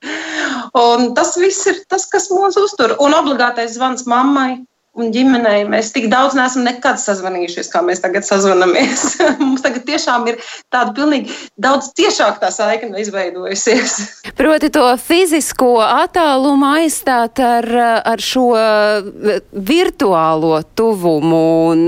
[0.78, 2.96] Un tas viss ir tas, kas mūs uztur.
[3.04, 4.64] Un obligātais zvans mammai
[4.98, 9.18] un ģimenei mēs tik daudz neesam nekad sazvanījušies, kā mēs tagad sazvanamies.
[9.42, 10.40] Mums tagad tiešām ir
[10.74, 13.98] tāda pilnīgi daudz ciešāka tā saikne izveidojusies.
[14.38, 17.68] Proti to fizisko attālumu aizstāt ar,
[18.14, 18.48] ar šo
[19.52, 21.44] virtuālo tuvumu.
[21.68, 21.86] Un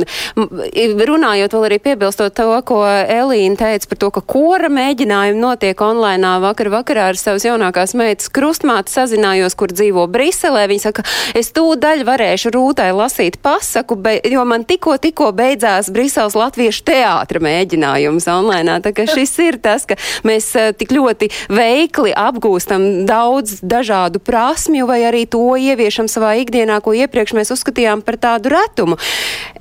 [1.09, 6.35] runājot vēl arī piebilstot to, ko Elīna teica par to, ka kora mēģinājumi notiek online.
[6.43, 10.67] Vakar vakarā ar savas jaunākās meitas krustmāti sazinājos, kur dzīvo Briselē.
[10.69, 11.05] Viņa saka,
[11.37, 17.41] es tūdaļ varēšu rūtai lasīt pasaku, be, jo man tikko, tikko beidzās Briseles latviešu teātra
[17.43, 18.79] mēģinājums online.
[18.85, 24.89] Tā kā šis ir tas, ka mēs eh, tik ļoti veikli apgūstam daudz dažādu prasmju
[24.89, 28.99] vai arī to ieviešam savā ikdienā, ko iepriekš mēs uzskatījām par tādu retumu.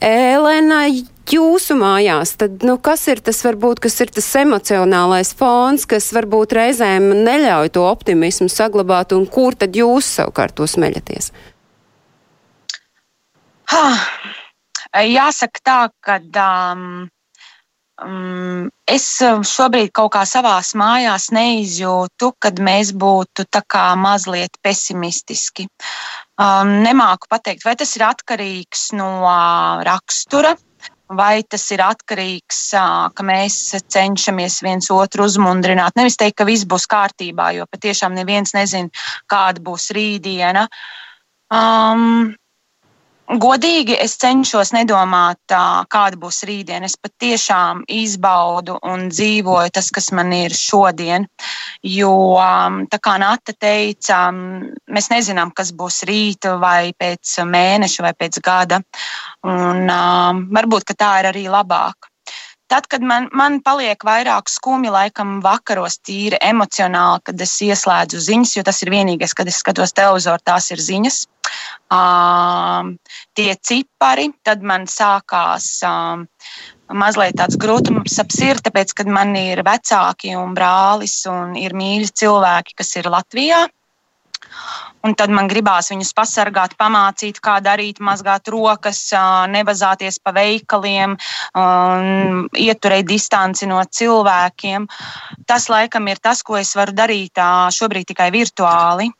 [0.04, 0.86] Elena,
[1.32, 6.56] jūsu mājās, tad nu, kas ir tas, varbūt, kas ir tas emocionālais fons, kas varbūt
[6.56, 11.32] reizēm neļauj to optimismu saglabāt, un kur tad jūs savukārt to smeļaties?
[14.98, 16.18] Jāsaka tā, ka
[16.72, 17.08] um,
[18.02, 25.68] um, es šobrīd kaut kā savās mājās neizjūtu, kad mēs būtu tā kā mazliet pesimistiski.
[26.38, 30.54] Um, nemāku pateikt, vai tas ir atkarīgs no uh, rakstura,
[31.08, 35.98] vai tas ir atkarīgs, uh, ka mēs cenšamies viens otru uzmundrināt.
[35.98, 38.88] Nevis teikt, ka viss būs kārtībā, jo patiešām neviens nezina,
[39.28, 40.68] kāda būs rītdiena.
[41.52, 42.36] Um,
[43.28, 45.52] Godīgi es cenšos nedomāt,
[45.92, 46.88] kāda būs rītdiena.
[46.88, 51.26] Es patiešām izbaudu un dzīvoju tas, kas man ir šodien.
[51.84, 52.14] Jo,
[52.88, 58.80] tā kā Nata teica, mēs nezinām, kas būs rīt, vai pēc mēneša, vai pēc gada.
[59.44, 59.84] Un,
[60.56, 62.08] varbūt tā ir arī labāk.
[62.68, 68.52] Tad, kad man, man paliek vairāk skumji, laikam, vakaros, tīri emocionāli, kad es ieslēdzu ziņas,
[68.58, 71.22] jo tas ir vienīgais, kad es skatos televizoru, tās ir ziņas.
[71.88, 72.98] Um,
[73.32, 76.26] tie cipari, tad man sākās um,
[76.92, 82.12] mazliet tāds grūtums ap sirdi, tāpēc, kad man ir vecāki un brālis un ir mīļi
[82.20, 83.64] cilvēki, kas ir Latvijā.
[85.06, 89.00] Un tad man gribās viņus pasargāt, pamācīt, kā darīt, mazgāt rokas,
[89.52, 91.14] nevazāties pa veikaliem,
[92.66, 94.88] ieturēt distanci no cilvēkiem.
[95.46, 97.38] Tas laikam ir tas, ko es varu darīt
[97.78, 99.12] šobrīd tikai virtuāli.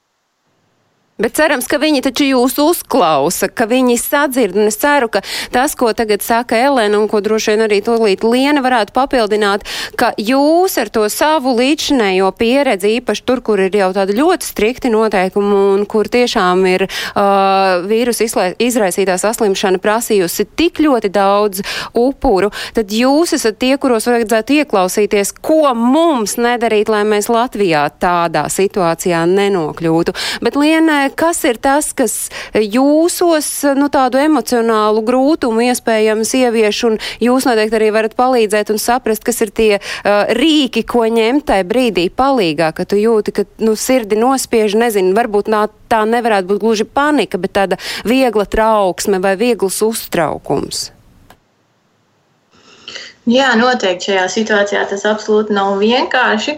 [1.18, 5.18] Bet cerams, ka viņi taču jūs uzklausa, ka viņi sadzird, un es ceru, ka
[5.50, 9.64] tas, ko tagad saka Elena, un ko droši vien arī tūlīt Liena varētu papildināt,
[9.98, 14.92] ka jūs ar to savu līdzinējo pieredzi, īpaši tur, kur ir jau tādi ļoti strikti
[14.94, 18.28] noteikumi, un kur tiešām ir uh, vīrusu
[18.62, 21.66] izraisītā saslimšana prasījusi tik ļoti daudz
[21.98, 28.46] upuru, tad jūs esat tie, kuros vajadzētu ieklausīties, ko mums nedarīt, lai mēs Latvijā tādā
[28.54, 30.14] situācijā nenokļūtu.
[30.46, 32.16] Bet, Liena, kas ir tas, kas
[32.54, 39.24] jūsos nu, tādu emocionālu grūtumu iespējams ievieš, un jūs noteikti arī varat palīdzēt un saprast,
[39.26, 43.76] kas ir tie uh, rīki, ko ņemt tajā brīdī palīgā, ka tu jūti, ka nu,
[43.78, 49.36] sirdi nospiež, nezinu, varbūt nā, tā nevarētu būt gluži panika, bet tāda viegla trauksme vai
[49.40, 50.88] viegls uztraukums.
[53.28, 56.54] Jā, noteikti šajā situācijā tas absolūti nav vienkārši.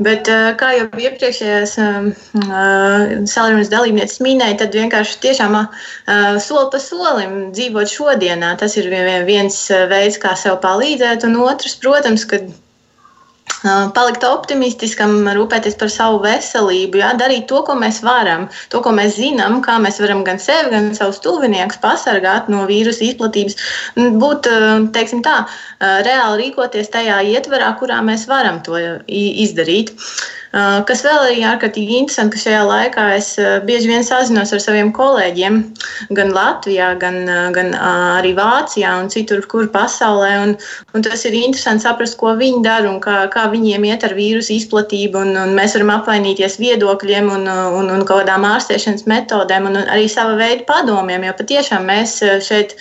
[0.00, 2.06] Bet, eh, kā jau iepriekšējās uh,
[3.28, 5.66] sarunas dalībnieces minēja, tad vienkārši tiešām uh,
[6.40, 8.54] soli pa solim dzīvot šodienā.
[8.60, 8.88] Tas ir
[9.28, 9.58] viens
[9.92, 12.48] veids, kā sev palīdzēt, un otrs, protams, kad
[13.64, 19.16] palikt optimistiskam, rūpēties par savu veselību, jā, darīt to, ko mēs varam, to, ko mēs
[19.16, 23.58] zinām, kā mēs varam gan sevi, gan savus tuviniekus pasargāt no vīrusu izplatības,
[23.96, 24.50] būt
[24.96, 25.42] teiksim, tā,
[25.80, 29.94] reāli rīkoties tajā ietverā, kurā mēs varam to izdarīt.
[30.52, 33.32] Kas vēl ir ārkārtīgi interesanti, ka šajā laikā es
[33.66, 35.58] bieži vien sazinos ar saviem kolēģiem,
[36.16, 37.18] gan Latvijā, gan,
[37.56, 40.30] gan arī Vācijā un citur, kur pasaulē.
[40.44, 40.54] Un,
[40.94, 44.54] un tas ir interesanti saprast, ko viņi dara un kā, kā viņiem iet ar vīrusu
[44.56, 45.24] izplatību.
[45.26, 50.06] Un, un mēs varam apvainīties viedokļiem un, un, un kaut kādām ārstēšanas metodēm un arī
[50.12, 52.76] sava veida padomiem, jo patiešām mēs šeit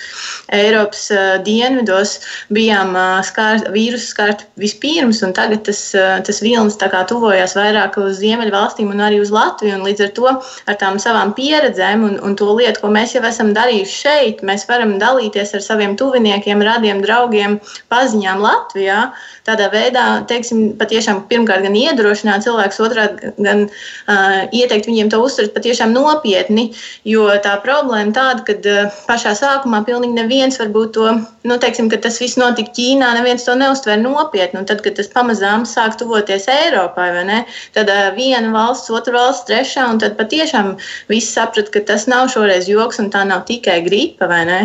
[0.54, 1.10] Eiropas
[1.44, 2.20] dienvidos
[2.54, 8.20] bijām skār, vīrusu skārti vispirms, un tagad tas, tas vilnis tā kā tuvojās vairāk uz
[8.22, 9.82] Ziemeļvalstīm un arī uz Latviju.
[9.86, 13.54] Līdz ar to ar tām savām pieredzēm un, un to lietu, ko mēs jau esam
[13.56, 17.60] darījuši šeit, mēs varam dalīties ar saviem tuviniekiem, radiem, draugiem,
[17.92, 19.00] paziņām Latvijā.
[19.46, 25.54] Tādā veidā, teiksim, patiešām pirmkārt gan iedrošināt cilvēkus, otrādi gan uh, ieteikt viņiem to uztvert
[25.54, 26.72] patiešām nopietni,
[27.06, 31.12] jo tā problēma tāda, ka uh, pašā sākumā pilnīgi neviens varbūt to,
[31.46, 35.12] nu, teiksim, ka tas viss notika Ķīnā, neviens to neuztver nopietni, un tad, kad tas
[35.14, 37.45] pamazām sāk tuvoties Eiropai, ne,
[37.78, 40.74] tad uh, viena valsts, otra valsts, trešā, un tad patiešām
[41.12, 44.62] visi saprat, ka tas nav šoreiz joks, un tā nav tikai gripa, vai ne.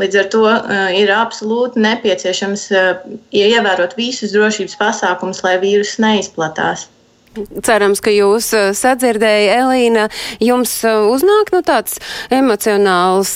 [0.00, 5.98] Līdz ar to uh, ir absolūti nepieciešams uh, ievērot visu visus drošības pasākumus, lai vīrus
[6.02, 6.88] neizplatās.
[7.64, 10.08] Cerams, ka jūs sadzirdēja, Elīna,
[10.42, 11.96] jums uznāk nu, tāds
[12.28, 13.32] emocionāls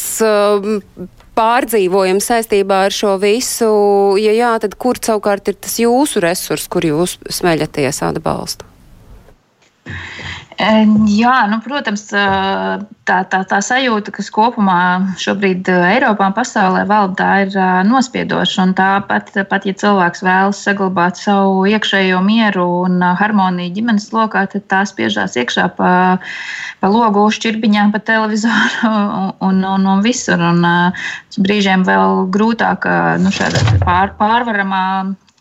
[1.36, 3.72] pārdzīvojums saistībā ar šo visu.
[4.20, 8.68] Ja jā, tad kur savukārt ir tas jūsu resurs, kur jūs smeļaties atbalstu?
[10.56, 14.78] Jā, nu, protams, tā, tā, tā sajūta, kas kopumā
[15.20, 18.64] šobrīd Eiropā un pasaulē valda, ir nospiedoša.
[18.78, 24.80] Tāpat, pat, ja cilvēks vēlas saglabāt savu iekšējo mieru un harmoniju ģimenes lokā, tad tā
[24.88, 25.92] spiežās iekšā pa,
[26.80, 28.94] pa logu, šķirbiņām, pa televizoru
[29.44, 30.40] un, un, un visur.
[30.40, 30.64] Un,
[31.36, 32.88] brīžiem vēl grūtāk
[33.20, 33.32] nu,
[33.84, 34.82] pār, pārvaramā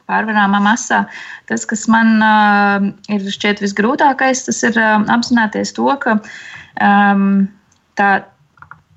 [0.09, 1.05] pārvarāmā masā.
[1.49, 7.47] Tas, kas man uh, ir šķiet visgrūtākais, tas ir uh, apzināties to, ka um,
[7.99, 8.11] tā,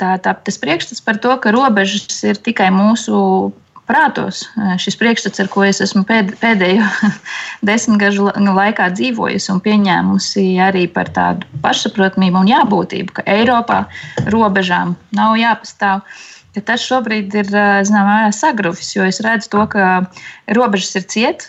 [0.01, 3.19] tā, tā, tas priekšstats par to, ka robežas ir tikai mūsu
[3.89, 4.43] prātos.
[4.83, 6.85] Šis priekšstats, ar ko es esmu pēd, pēdējo
[7.69, 13.87] desmitgažu laikā dzīvojusi un pieņēmusi arī par tādu pašsaprotamību un jābūtību, ka Eiropā
[14.29, 16.05] robežām nav jāpastāv.
[16.05, 17.49] Uh, ka tas šobrīd ir
[17.87, 19.87] zināmā, sagruvis, jo es redzu to, ka
[20.59, 21.47] robežas ir ciet.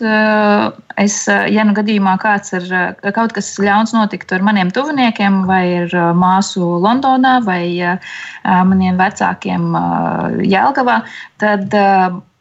[0.99, 2.69] Es, ja nu gadījumā kāds ir
[3.15, 7.63] kaut kas ļauns notiktu ar maniem tuviniekiem, vai ar māsu Londonā, vai
[8.45, 9.69] maniem vecākiem
[10.45, 11.01] Jēlgavā,
[11.41, 11.75] tad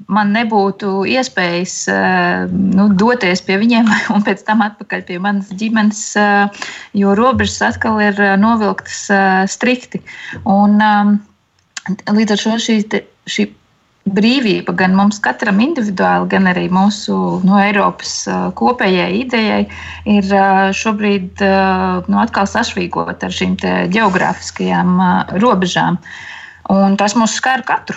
[0.09, 1.77] man nebūtu iespējas
[2.51, 6.03] nu, doties pie viņiem un pēc tam atpakaļ pie manas ģimenes,
[6.97, 9.07] jo robežas atkal ir novilktas
[9.53, 10.03] strikti.
[10.49, 10.81] Un,
[11.89, 12.79] Līdz ar šo šī,
[13.29, 13.47] šī
[14.09, 18.23] brīvība gan mums katram individuāli, gan arī mūsu no Eiropas
[18.59, 19.63] kopējai idejai
[20.09, 20.33] ir
[20.77, 21.43] šobrīd
[22.09, 23.57] nu, atkal sašvīgot ar šīm
[23.95, 24.99] geogrāfiskajām
[25.43, 26.01] robežām.
[26.73, 27.97] Un tas mūs skar katru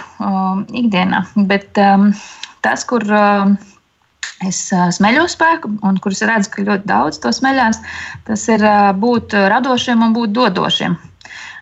[0.80, 1.26] ikdienā.
[1.36, 3.04] Bet tas, kur
[4.48, 4.62] es
[4.98, 7.82] smeļu spēku, un kurus redzu, ka ļoti daudz to smeļās,
[8.28, 8.64] tas ir
[9.02, 10.98] būt radošiem un būt dodošiem.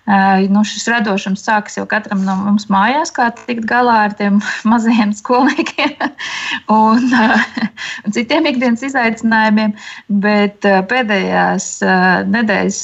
[0.09, 4.39] Nu, šis radošums sākas jau katram no mums mājās, kā tikt galā ar tiem
[4.71, 5.91] mazajiem skolniekiem
[6.73, 9.75] un, un citiem ikdienas izaicinājumiem.
[10.23, 11.67] Bet pēdējās
[12.33, 12.79] nedēļas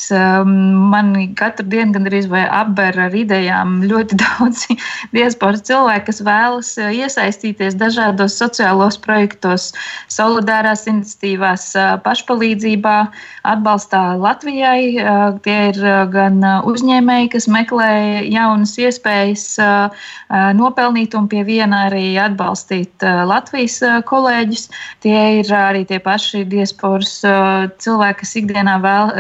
[0.94, 1.10] man
[1.40, 4.78] katru dienu gandrīz vai apber ar idejām ļoti daudzi
[5.16, 9.72] diasporas cilvēki, kas vēlas iesaistīties dažādos sociālos projektos,
[10.14, 11.72] solidārās iniciatīvās,
[12.06, 12.96] pašpalīdzībā,
[13.56, 15.42] atbalstā Latvijai.
[15.42, 15.84] Tie ir
[16.14, 19.58] gan uzņēmēji, uzņēmēji, kas meklē jaunas iespējas
[20.56, 24.70] nopelnīt un pie viena arī atbalstīt Latvijas kolēģus.
[25.02, 27.22] Tie ir arī tie paši diasporas
[27.80, 29.14] cilvēki, kas ikdienā vēl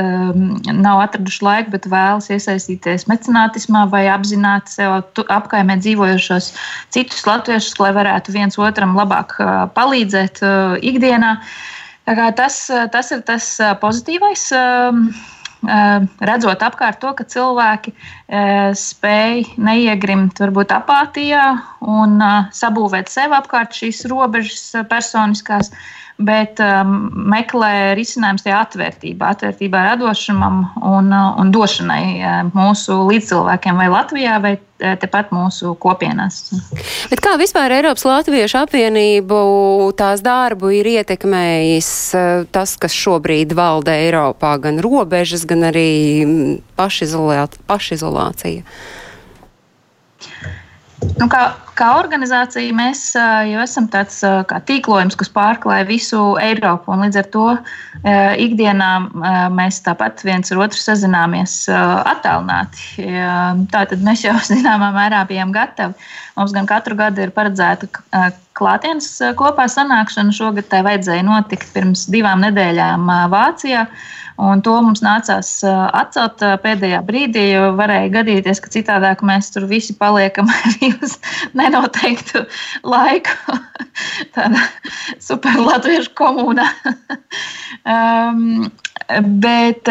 [0.75, 6.51] nav atraduši laiku, bet vēlas iesaistīties mecenātismā vai apzināt sev apkaimē dzīvojošos
[6.91, 9.37] citus latviešus, lai varētu viens otram labāk
[9.75, 10.43] palīdzēt
[10.83, 11.37] ikdienā.
[12.37, 14.51] Tas, tas ir tas pozitīvais
[16.29, 17.93] redzot apkārt to, ka cilvēki
[18.79, 21.45] spēj neiegrimt varbūt apātijā
[21.81, 22.17] un
[22.55, 25.71] sabūvēt sev apkārt šīs robežas personiskās,
[26.17, 34.39] bet um, meklē risinājumus tajā atvērtībā, atvērtībā radošumam un, un došanai mūsu līdzcilvēkiem vai Latvijā
[34.43, 36.49] vai tepat mūsu kopienās.
[37.11, 39.39] Bet kā vispār Eiropas Latviešu apvienību
[39.99, 41.89] tās darbu ir ietekmējis
[42.55, 45.89] tas, kas šobrīd valda Eiropā, gan robežas, gan arī
[46.75, 48.63] pašizolācija?
[51.15, 51.41] Nu, kā,
[51.77, 54.17] kā organizācija mēs jau esam tāds
[54.49, 56.95] kā tīklojums, kas pārklāja visu Eiropu.
[56.99, 57.45] Līdz ar to
[58.45, 58.89] ikdienā
[59.55, 63.07] mēs tāpat viens ar otru sazināmies attālināti.
[63.73, 65.95] Tātad mēs jau zināmā mērā bijām gatavi.
[66.35, 67.87] Mums gan katru gadu ir paredzēta
[68.57, 69.07] klātienes
[69.39, 70.35] kopā sanākšana.
[70.35, 73.87] Šogad tai vajadzēja notikt pirms divām nedēļām Vācijā.
[74.41, 79.95] Un to mums nācās atcelt pēdējā brīdī, jo varēja gadīties, ka citādāk mēs tur visi
[79.95, 81.17] paliekam arī uz
[81.55, 82.43] nenoteiktu
[82.83, 83.59] laiku.
[84.35, 84.65] Tāda
[85.23, 86.67] superlatviešu komunā.
[87.95, 88.67] um,
[89.39, 89.87] bet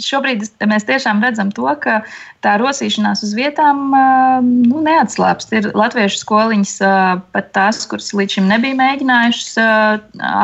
[0.00, 1.98] šobrīd mēs tiešām redzam to, ka
[2.44, 3.90] tā rosīšanās uz vietām
[4.44, 5.52] nu, neatslāpst.
[5.56, 6.74] Ir latviešu skoliņas,
[7.34, 9.52] pat tās, kuras līdz šim nebija mēģinājušas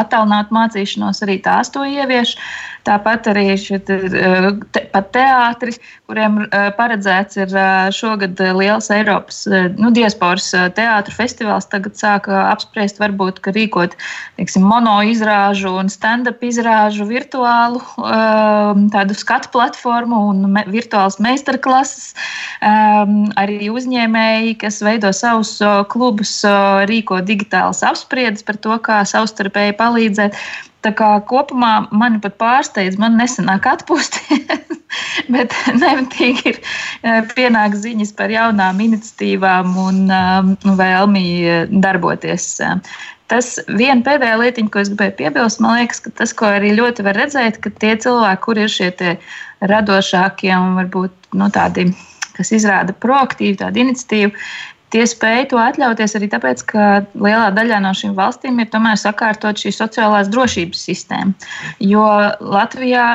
[0.03, 2.37] attālināt mācīšanos, arī tās to ievieš.
[2.83, 5.75] Tāpat arī šeit, te, pat teātri,
[6.11, 6.41] kuriem
[6.79, 7.53] paredzēts ir
[7.95, 9.45] šogad liels Eiropas
[9.79, 13.95] nu, diasporas teātru festivāls, tagad sāka apspriest, varbūt, rīkot
[14.41, 17.79] teiksim, mono izrāžu un stand-up izrāžu virtuālu
[18.91, 22.13] tādu skatu platformu un me, virtuāls meistarklases.
[22.63, 25.55] Arī uzņēmēji, kas veido savus
[25.93, 26.41] klubus,
[26.91, 30.43] rīko digitālas apspriedes par to, kā savstarpēji palīdzēt.
[30.83, 34.73] Tā kā kopumā mani pat pārsteidz, man nesanāk atpūsties,
[35.35, 42.49] bet nemitīgi ir eh, pienāk ziņas par jaunām iniciatīvām un um, vēlmi eh, darboties.
[43.33, 47.07] Tas viena pēdējā lietiņa, ko es gribēju piebilst, man liekas, ka tas, ko arī ļoti
[47.07, 49.15] var redzēt, ka tie cilvēki, kur ir šie
[49.71, 51.87] radošākie un varbūt nu, tādi,
[52.37, 54.35] kas izrāda proaktīvu tādu iniciatīvu,
[54.93, 56.87] Tie spēja to atļauties arī tāpēc, ka
[57.17, 61.33] lielā daļā no šīm valstīm ir tomēr sakārtot šī sociālās drošības sistēma.
[61.81, 62.05] Jo
[62.45, 63.07] Latvijā,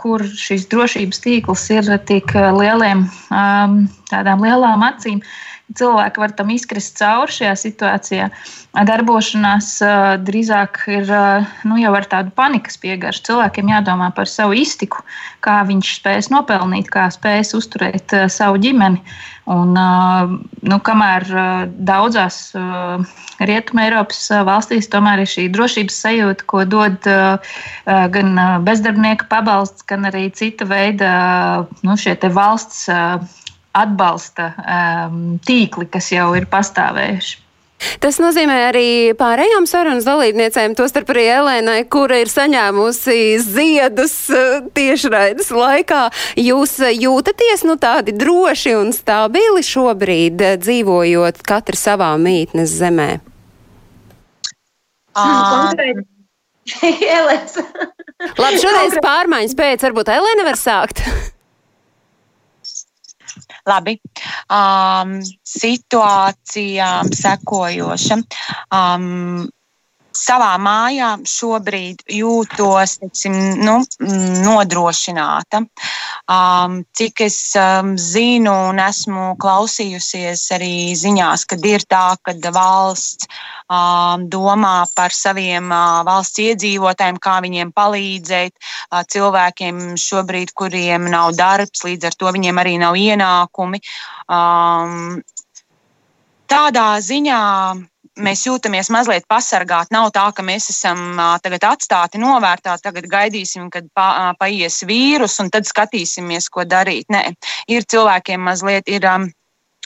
[0.00, 3.06] kur šīs drošības tīkls ir tik lieliem,
[4.10, 5.22] tādām lielām acīm,
[5.72, 8.28] cilvēki var tam izkrist cauri šajā situācijā.
[8.74, 9.68] Darbošanās
[10.26, 11.10] drīzāk ir
[11.64, 13.22] nu, jau ar tādu panikas piegaršu.
[13.30, 15.04] Cilvēkiem jādomā par savu iztiku,
[15.44, 19.00] kā viņš spēs nopelnīt, kā spēs uzturēt savu ģimeni.
[19.44, 21.26] Un, nu, kamēr
[21.84, 22.38] daudzās
[23.44, 27.08] Rietumē Eiropas valstīs tomēr ir šī drošības sajūta, ko dod
[27.84, 31.12] gan bezdarbnieka pabalsts, gan arī cita veida
[31.84, 31.98] nu,
[32.40, 32.88] valsts
[33.74, 37.40] atbalsta um, tīkli, kas jau ir pastāvējuši.
[38.00, 45.50] Tas nozīmē arī pārējām sarunas dalībniecēm, tostarp arī Elēnai, kura ir saņēmusi ziedus uh, tiešraides
[45.52, 46.06] laikā.
[46.40, 53.10] Jūs uh, jūtaties nu tādi droši un stabili šobrīd, uh, dzīvojot katra savā mītnes zemē?
[58.40, 61.04] Labi, šoreiz pārmaiņas pēc, varbūt Elēna var sākt.
[63.68, 63.96] Labi.
[64.52, 68.18] Um, situācija sekojoša.
[68.68, 69.46] Um,
[70.18, 73.34] savā mājā šobrīd jūtos teiksim,
[73.64, 73.76] nu,
[74.44, 75.64] nodrošināta.
[76.30, 83.28] Um, cik es um, zinu un esmu klausījusies arī ziņās, kad ir tā, ka valsts
[83.68, 91.34] um, domā par saviem uh, valsts iedzīvotājiem, kā viņiem palīdzēt, uh, cilvēkiem šobrīd, kuriem nav
[91.38, 93.82] darbs, līdz ar to viņiem arī nav ienākumi.
[94.28, 95.20] Um,
[96.48, 97.42] tādā ziņā
[98.22, 99.94] mēs jūtamies mazliet pasargāti.
[99.94, 105.50] Nav tā, ka mēs esam tagad atstāti novērtā, tagad gaidīsim, kad pa, paies vīrus un
[105.54, 107.08] tad skatīsimies, ko darīt.
[107.12, 107.26] Nē,
[107.68, 109.08] ir cilvēkiem mazliet ir.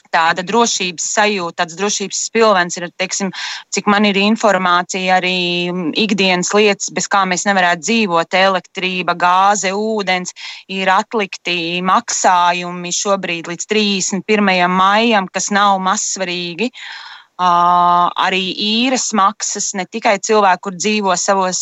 [0.09, 3.27] Tāda drošības sajūta, tāds drošības spilvens ir, teiksim,
[3.69, 5.69] cik man ir informācija, arī
[6.01, 8.37] ikdienas lietas, bez kā mēs nevarētu dzīvot.
[8.39, 10.33] Elektrība, gāze, ūdens
[10.73, 14.65] ir atlikti maksājumi šobrīd līdz 31.
[14.73, 16.71] maijam, kas nav mazsvarīgi.
[16.73, 17.08] Uh,
[17.39, 21.61] arī īres maksas, ne tikai cilvēki, kur dzīvo savos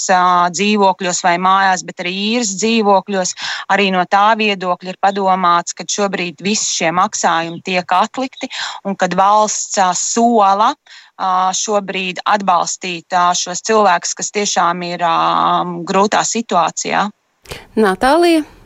[0.58, 3.36] dzīvokļos vai mājās, bet arī īres dzīvokļos.
[3.74, 8.50] Arī no tā viedokļa ir padomāts, ka šobrīd visi šie maksājumi tiek atlikti
[8.86, 10.74] un kad valsts sola
[11.18, 15.06] šobrīd atbalstīt šos cilvēkus, kas tiešām ir
[15.86, 17.08] grūtā situācijā.
[17.78, 18.57] Natālija.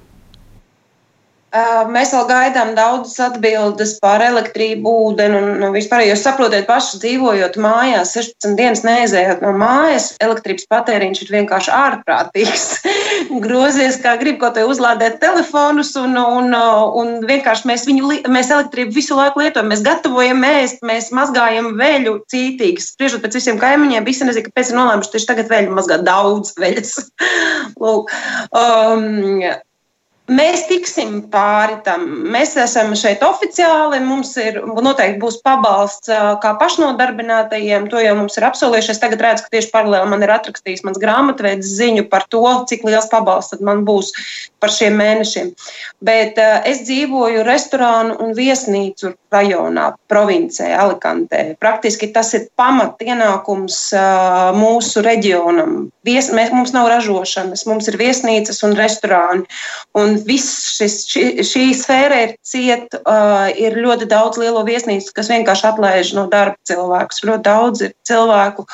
[1.51, 6.05] Mēs vēl gaidām daudzas atbildes par elektrību, ūdeni un nu, vispār.
[6.07, 12.67] Jūs saprotat, paši dzīvojot mājās, 16 dienas neizējot no mājas, elektrības patēriņš ir vienkārši ārprātīgs.
[13.43, 19.17] Grozies, kā grib ko uzlādēt telefonus, un, un, un vienkārši mēs viņu, mēs elektrību visu
[19.19, 19.67] laiku lietojam.
[19.73, 22.85] Mēs gatavojam ēst, mēs mazgājam veļu cītīgi.
[22.85, 26.95] Spriežot pēc visiem kaimiņiem, visi nezina, kāpēc ir nolēmuši tieši tagad veļu mazgāt daudz veļas.
[27.83, 28.15] Lūk.
[28.55, 29.67] Um,
[30.31, 32.05] Mēs tiksim pāri tam.
[32.31, 33.99] Mēs esam šeit oficiāli.
[34.05, 36.11] Mums ir noteikti būs pabalsts
[36.43, 37.89] kā pašnodarbinātajiem.
[37.91, 38.93] To jau mums ir apsolījuši.
[38.93, 42.87] Es tagad redzu, ka tieši paralēli man ir atrakstījis mans grāmatvedis ziņu par to, cik
[42.87, 44.13] liels pabalsts man būs
[44.61, 45.51] par šiem mēnešiem.
[46.05, 51.43] Bet uh, es dzīvoju restorānu un viesnīcu rajonā, provincē, Alicantē.
[51.61, 55.89] Praktiski tas ir pamatienākums uh, mūsu reģionam.
[56.07, 59.45] Vies, mēs, mums nav ražošanas, mums ir viesnīcas un restorāni.
[59.97, 63.01] Un viss šis, šī, šī sfēra ir cieta.
[63.01, 67.23] Uh, ir ļoti daudz lielo viesnīcu, kas vienkārši atlaiž no darba cilvēkus.
[67.27, 68.67] Ļoti daudz ir cilvēku,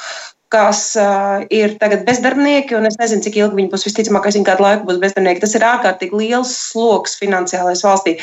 [0.53, 3.87] kas uh, ir tagad bezdarbnieki, un es nezinu, cik ilgi viņi būs.
[3.87, 5.43] Visticamāk, viņi kādu laiku būs bezdarbnieki.
[5.43, 8.17] Tas ir ārkārtīgi liels sloks finansiālais valstī.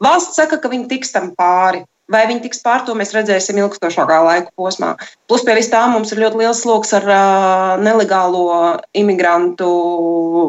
[0.00, 1.84] Valsts saka, ka viņi tiks tam pāri.
[2.10, 4.96] Vai viņi tiks pār to, mēs redzēsim ilgstošākā laika posmā.
[5.30, 9.68] Plus pie vis tā mums ir ļoti liels sloks ar uh, nelegālo imigrantu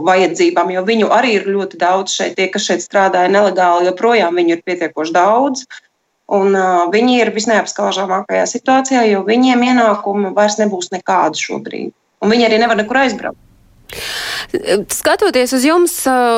[0.07, 2.33] vajadzībām, jo viņu arī ir ļoti daudz šeit.
[2.39, 5.67] Tie, kas šeit strādāja nelegāli, joprojām viņu ir pietiekoši daudz.
[6.31, 11.91] Un, uh, viņi ir visneapskaužamākajā situācijā, jo viņiem ienākumi vairs nebūs nekādi šobrīd.
[12.23, 13.39] Un viņi arī nevar nekur aizbraukt.
[14.91, 15.93] Skatoties uz jums,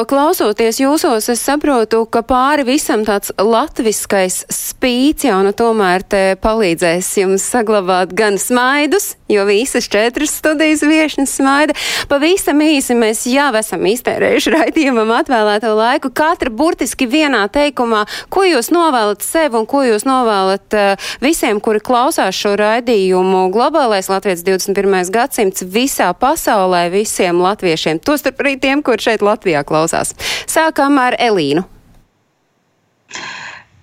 [0.09, 7.09] klausoties jūsos, es saprotu, ka pāri visam tāds latviskais spīts jau nu tomēr te palīdzēs
[7.21, 11.75] jums saglabāt gan smaidus, jo visas četras studijas viešņas smaida.
[12.09, 16.11] Pavisam īsi mēs jau esam iztērējuši raidījumam atvēlēto laiku.
[16.13, 20.77] Katra burtiski vienā teikumā, ko jūs novēlat sev un ko jūs novēlat
[21.23, 23.47] visiem, kuri klausās šo raidījumu.
[23.53, 25.09] Globālais Latvijas 21.
[25.13, 30.15] gadsimts visā pasaulē, visiem latviešiem, tostarp arī tiem, kur šeit Latvijā klausās.
[30.49, 31.65] Sākam ar Elīnu.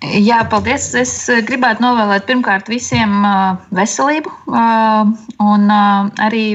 [0.01, 0.89] Jā, paldies.
[0.97, 1.13] Es
[1.45, 3.21] gribētu novēlēt pirmkārt visiem
[3.77, 4.33] veselību
[5.45, 6.45] un arī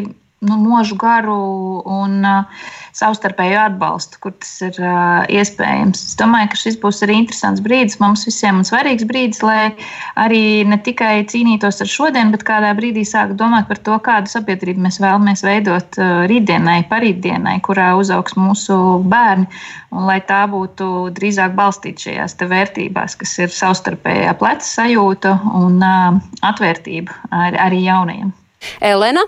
[0.47, 1.37] nu, mūžu garu
[1.85, 2.67] un uh,
[2.97, 6.03] savstarpēju atbalstu, kur tas ir uh, iespējams.
[6.11, 9.75] Es domāju, ka šis būs arī interesants brīdis mums visiem un svarīgs brīdis, lai
[10.21, 14.87] arī ne tikai cīnītos ar šodien, bet kādā brīdī sāk domāt par to, kādu sabiedrību
[14.87, 19.49] mēs vēlamies veidot uh, rītdienai, parītdienai, kurā uzaugs mūsu bērni,
[19.93, 26.21] un lai tā būtu drīzāk balstīta šajās vērtībās, kas ir savstarpējā pleca sajūta un uh,
[26.47, 28.33] atvērtība ar, arī jaunajiem.
[28.81, 29.27] Elena?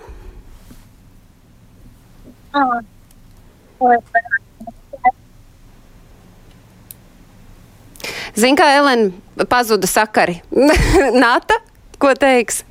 [8.39, 10.39] Zini, kā Elena pazuda sakari.
[11.23, 11.59] Nata,
[12.01, 12.63] ko teiks?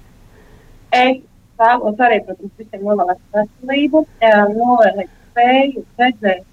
[0.94, 1.20] Es
[1.60, 4.04] vēlos arī, protams, visiem novēlēt veselību,
[4.54, 6.46] novēlēt spēju redzēt,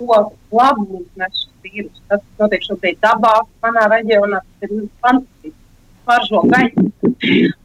[0.00, 0.18] ko
[0.54, 2.02] labu mums nes šis vīrus.
[2.10, 5.54] Tas notiek šobrīd dabā, manā reģionā, tas ir fantastiski.
[6.08, 6.86] Paržo gaļu.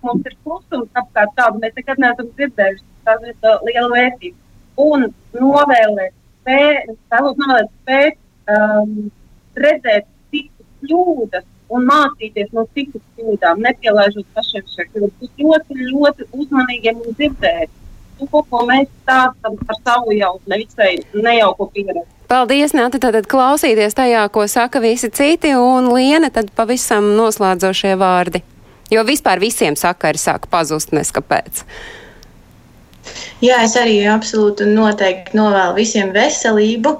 [0.03, 2.83] Mums ir klusums apkārt tādu, mēs nekad neesam dzirdējuši.
[3.07, 4.42] Tas ir liela vērtība
[4.79, 5.07] un
[5.37, 8.19] novēlēt, spēt, novēlēt spēt
[8.49, 9.11] um,
[9.59, 15.31] redzēt citu kļūdas un mācīties no citu kļūdām, nepielaižot pašiem šie kļūdas.
[15.39, 17.71] Ļoti, ļoti uzmanīgiem un dzirdēt
[18.19, 22.09] to, ko mēs stāstam par savu jau nevisai nejauko pieredzi.
[22.29, 28.41] Paldies, Nāta, tātad klausīties tajā, ko saka visi citi, un Liena tad pavisam noslēdzošie vārdi.
[28.93, 31.63] Jo vispār visiem sakari sāk pazust, neskapēc.
[33.43, 36.93] Jā, es arī absolūti noteikti novēlu visiem veselību,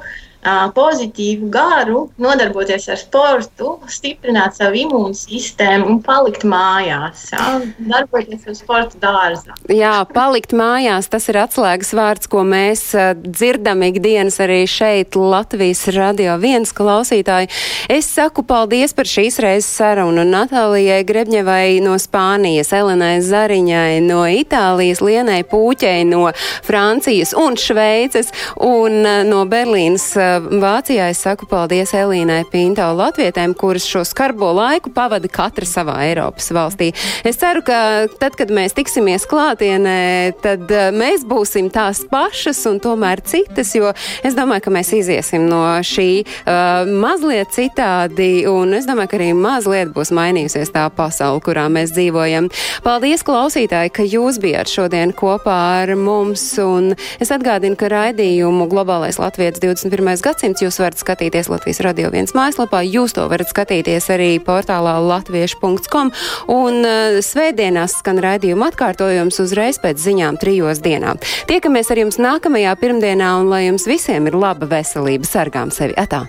[0.76, 7.30] pozitīvu garu, nodarboties ar sportu, stiprināt savu imūnsistēmu un palikt mājās.
[7.34, 7.48] Jā,
[7.80, 9.58] darboties ar sporta dārzā.
[9.72, 12.90] Jā, palikt mājās, tas ir atslēgas vārds, ko mēs
[13.24, 17.50] dzirdam ikdienas arī šeit Latvijas radio viens klausītāji.
[17.92, 25.02] Es saku paldies par šīs reizes sarunu Natālijai Grebņevai no Spānijas, Elenai Zariņai no Itālijas,
[25.04, 26.30] Lienai Pūķei no
[26.66, 28.32] Francijas un Šveices
[28.64, 30.12] un no Berlīnas
[30.42, 36.50] Vācijā es saku paldies Elīnai Pinto Latvietēm, kuras šo skarbo laiku pavada katra savā Eiropas
[36.56, 36.92] valstī.
[37.28, 42.80] Es ceru, ka tad, kad mēs tiksimies klātienē, tad eh, mēs būsim tās pašas un
[42.84, 43.92] tomēr citas, jo
[44.24, 49.30] es domāju, ka mēs iziesim no šī uh, mazliet citādi, un es domāju, ka arī
[49.38, 52.50] mazliet būs mainījusies tā pasaule, kurā mēs dzīvojam.
[52.86, 59.20] Paldies, klausītāji, ka jūs bijāt šodien kopā ar mums, un es atgādinu, ka raidījumu Globālais
[59.22, 60.64] Latvijas 21 gadsimts.
[60.64, 66.14] Jūs varat skatīties Latvijas radio viens mājaslapā, jūs to varat skatīties arī portālā latviešu.com
[66.54, 71.22] un uh, svētdienās skan raidījuma atkārtojums uzreiz pēc ziņām trijos dienām.
[71.50, 76.26] Tiekamies ar jums nākamajā pirmdienā un lai jums visiem ir laba veselība, sargām sevi atā!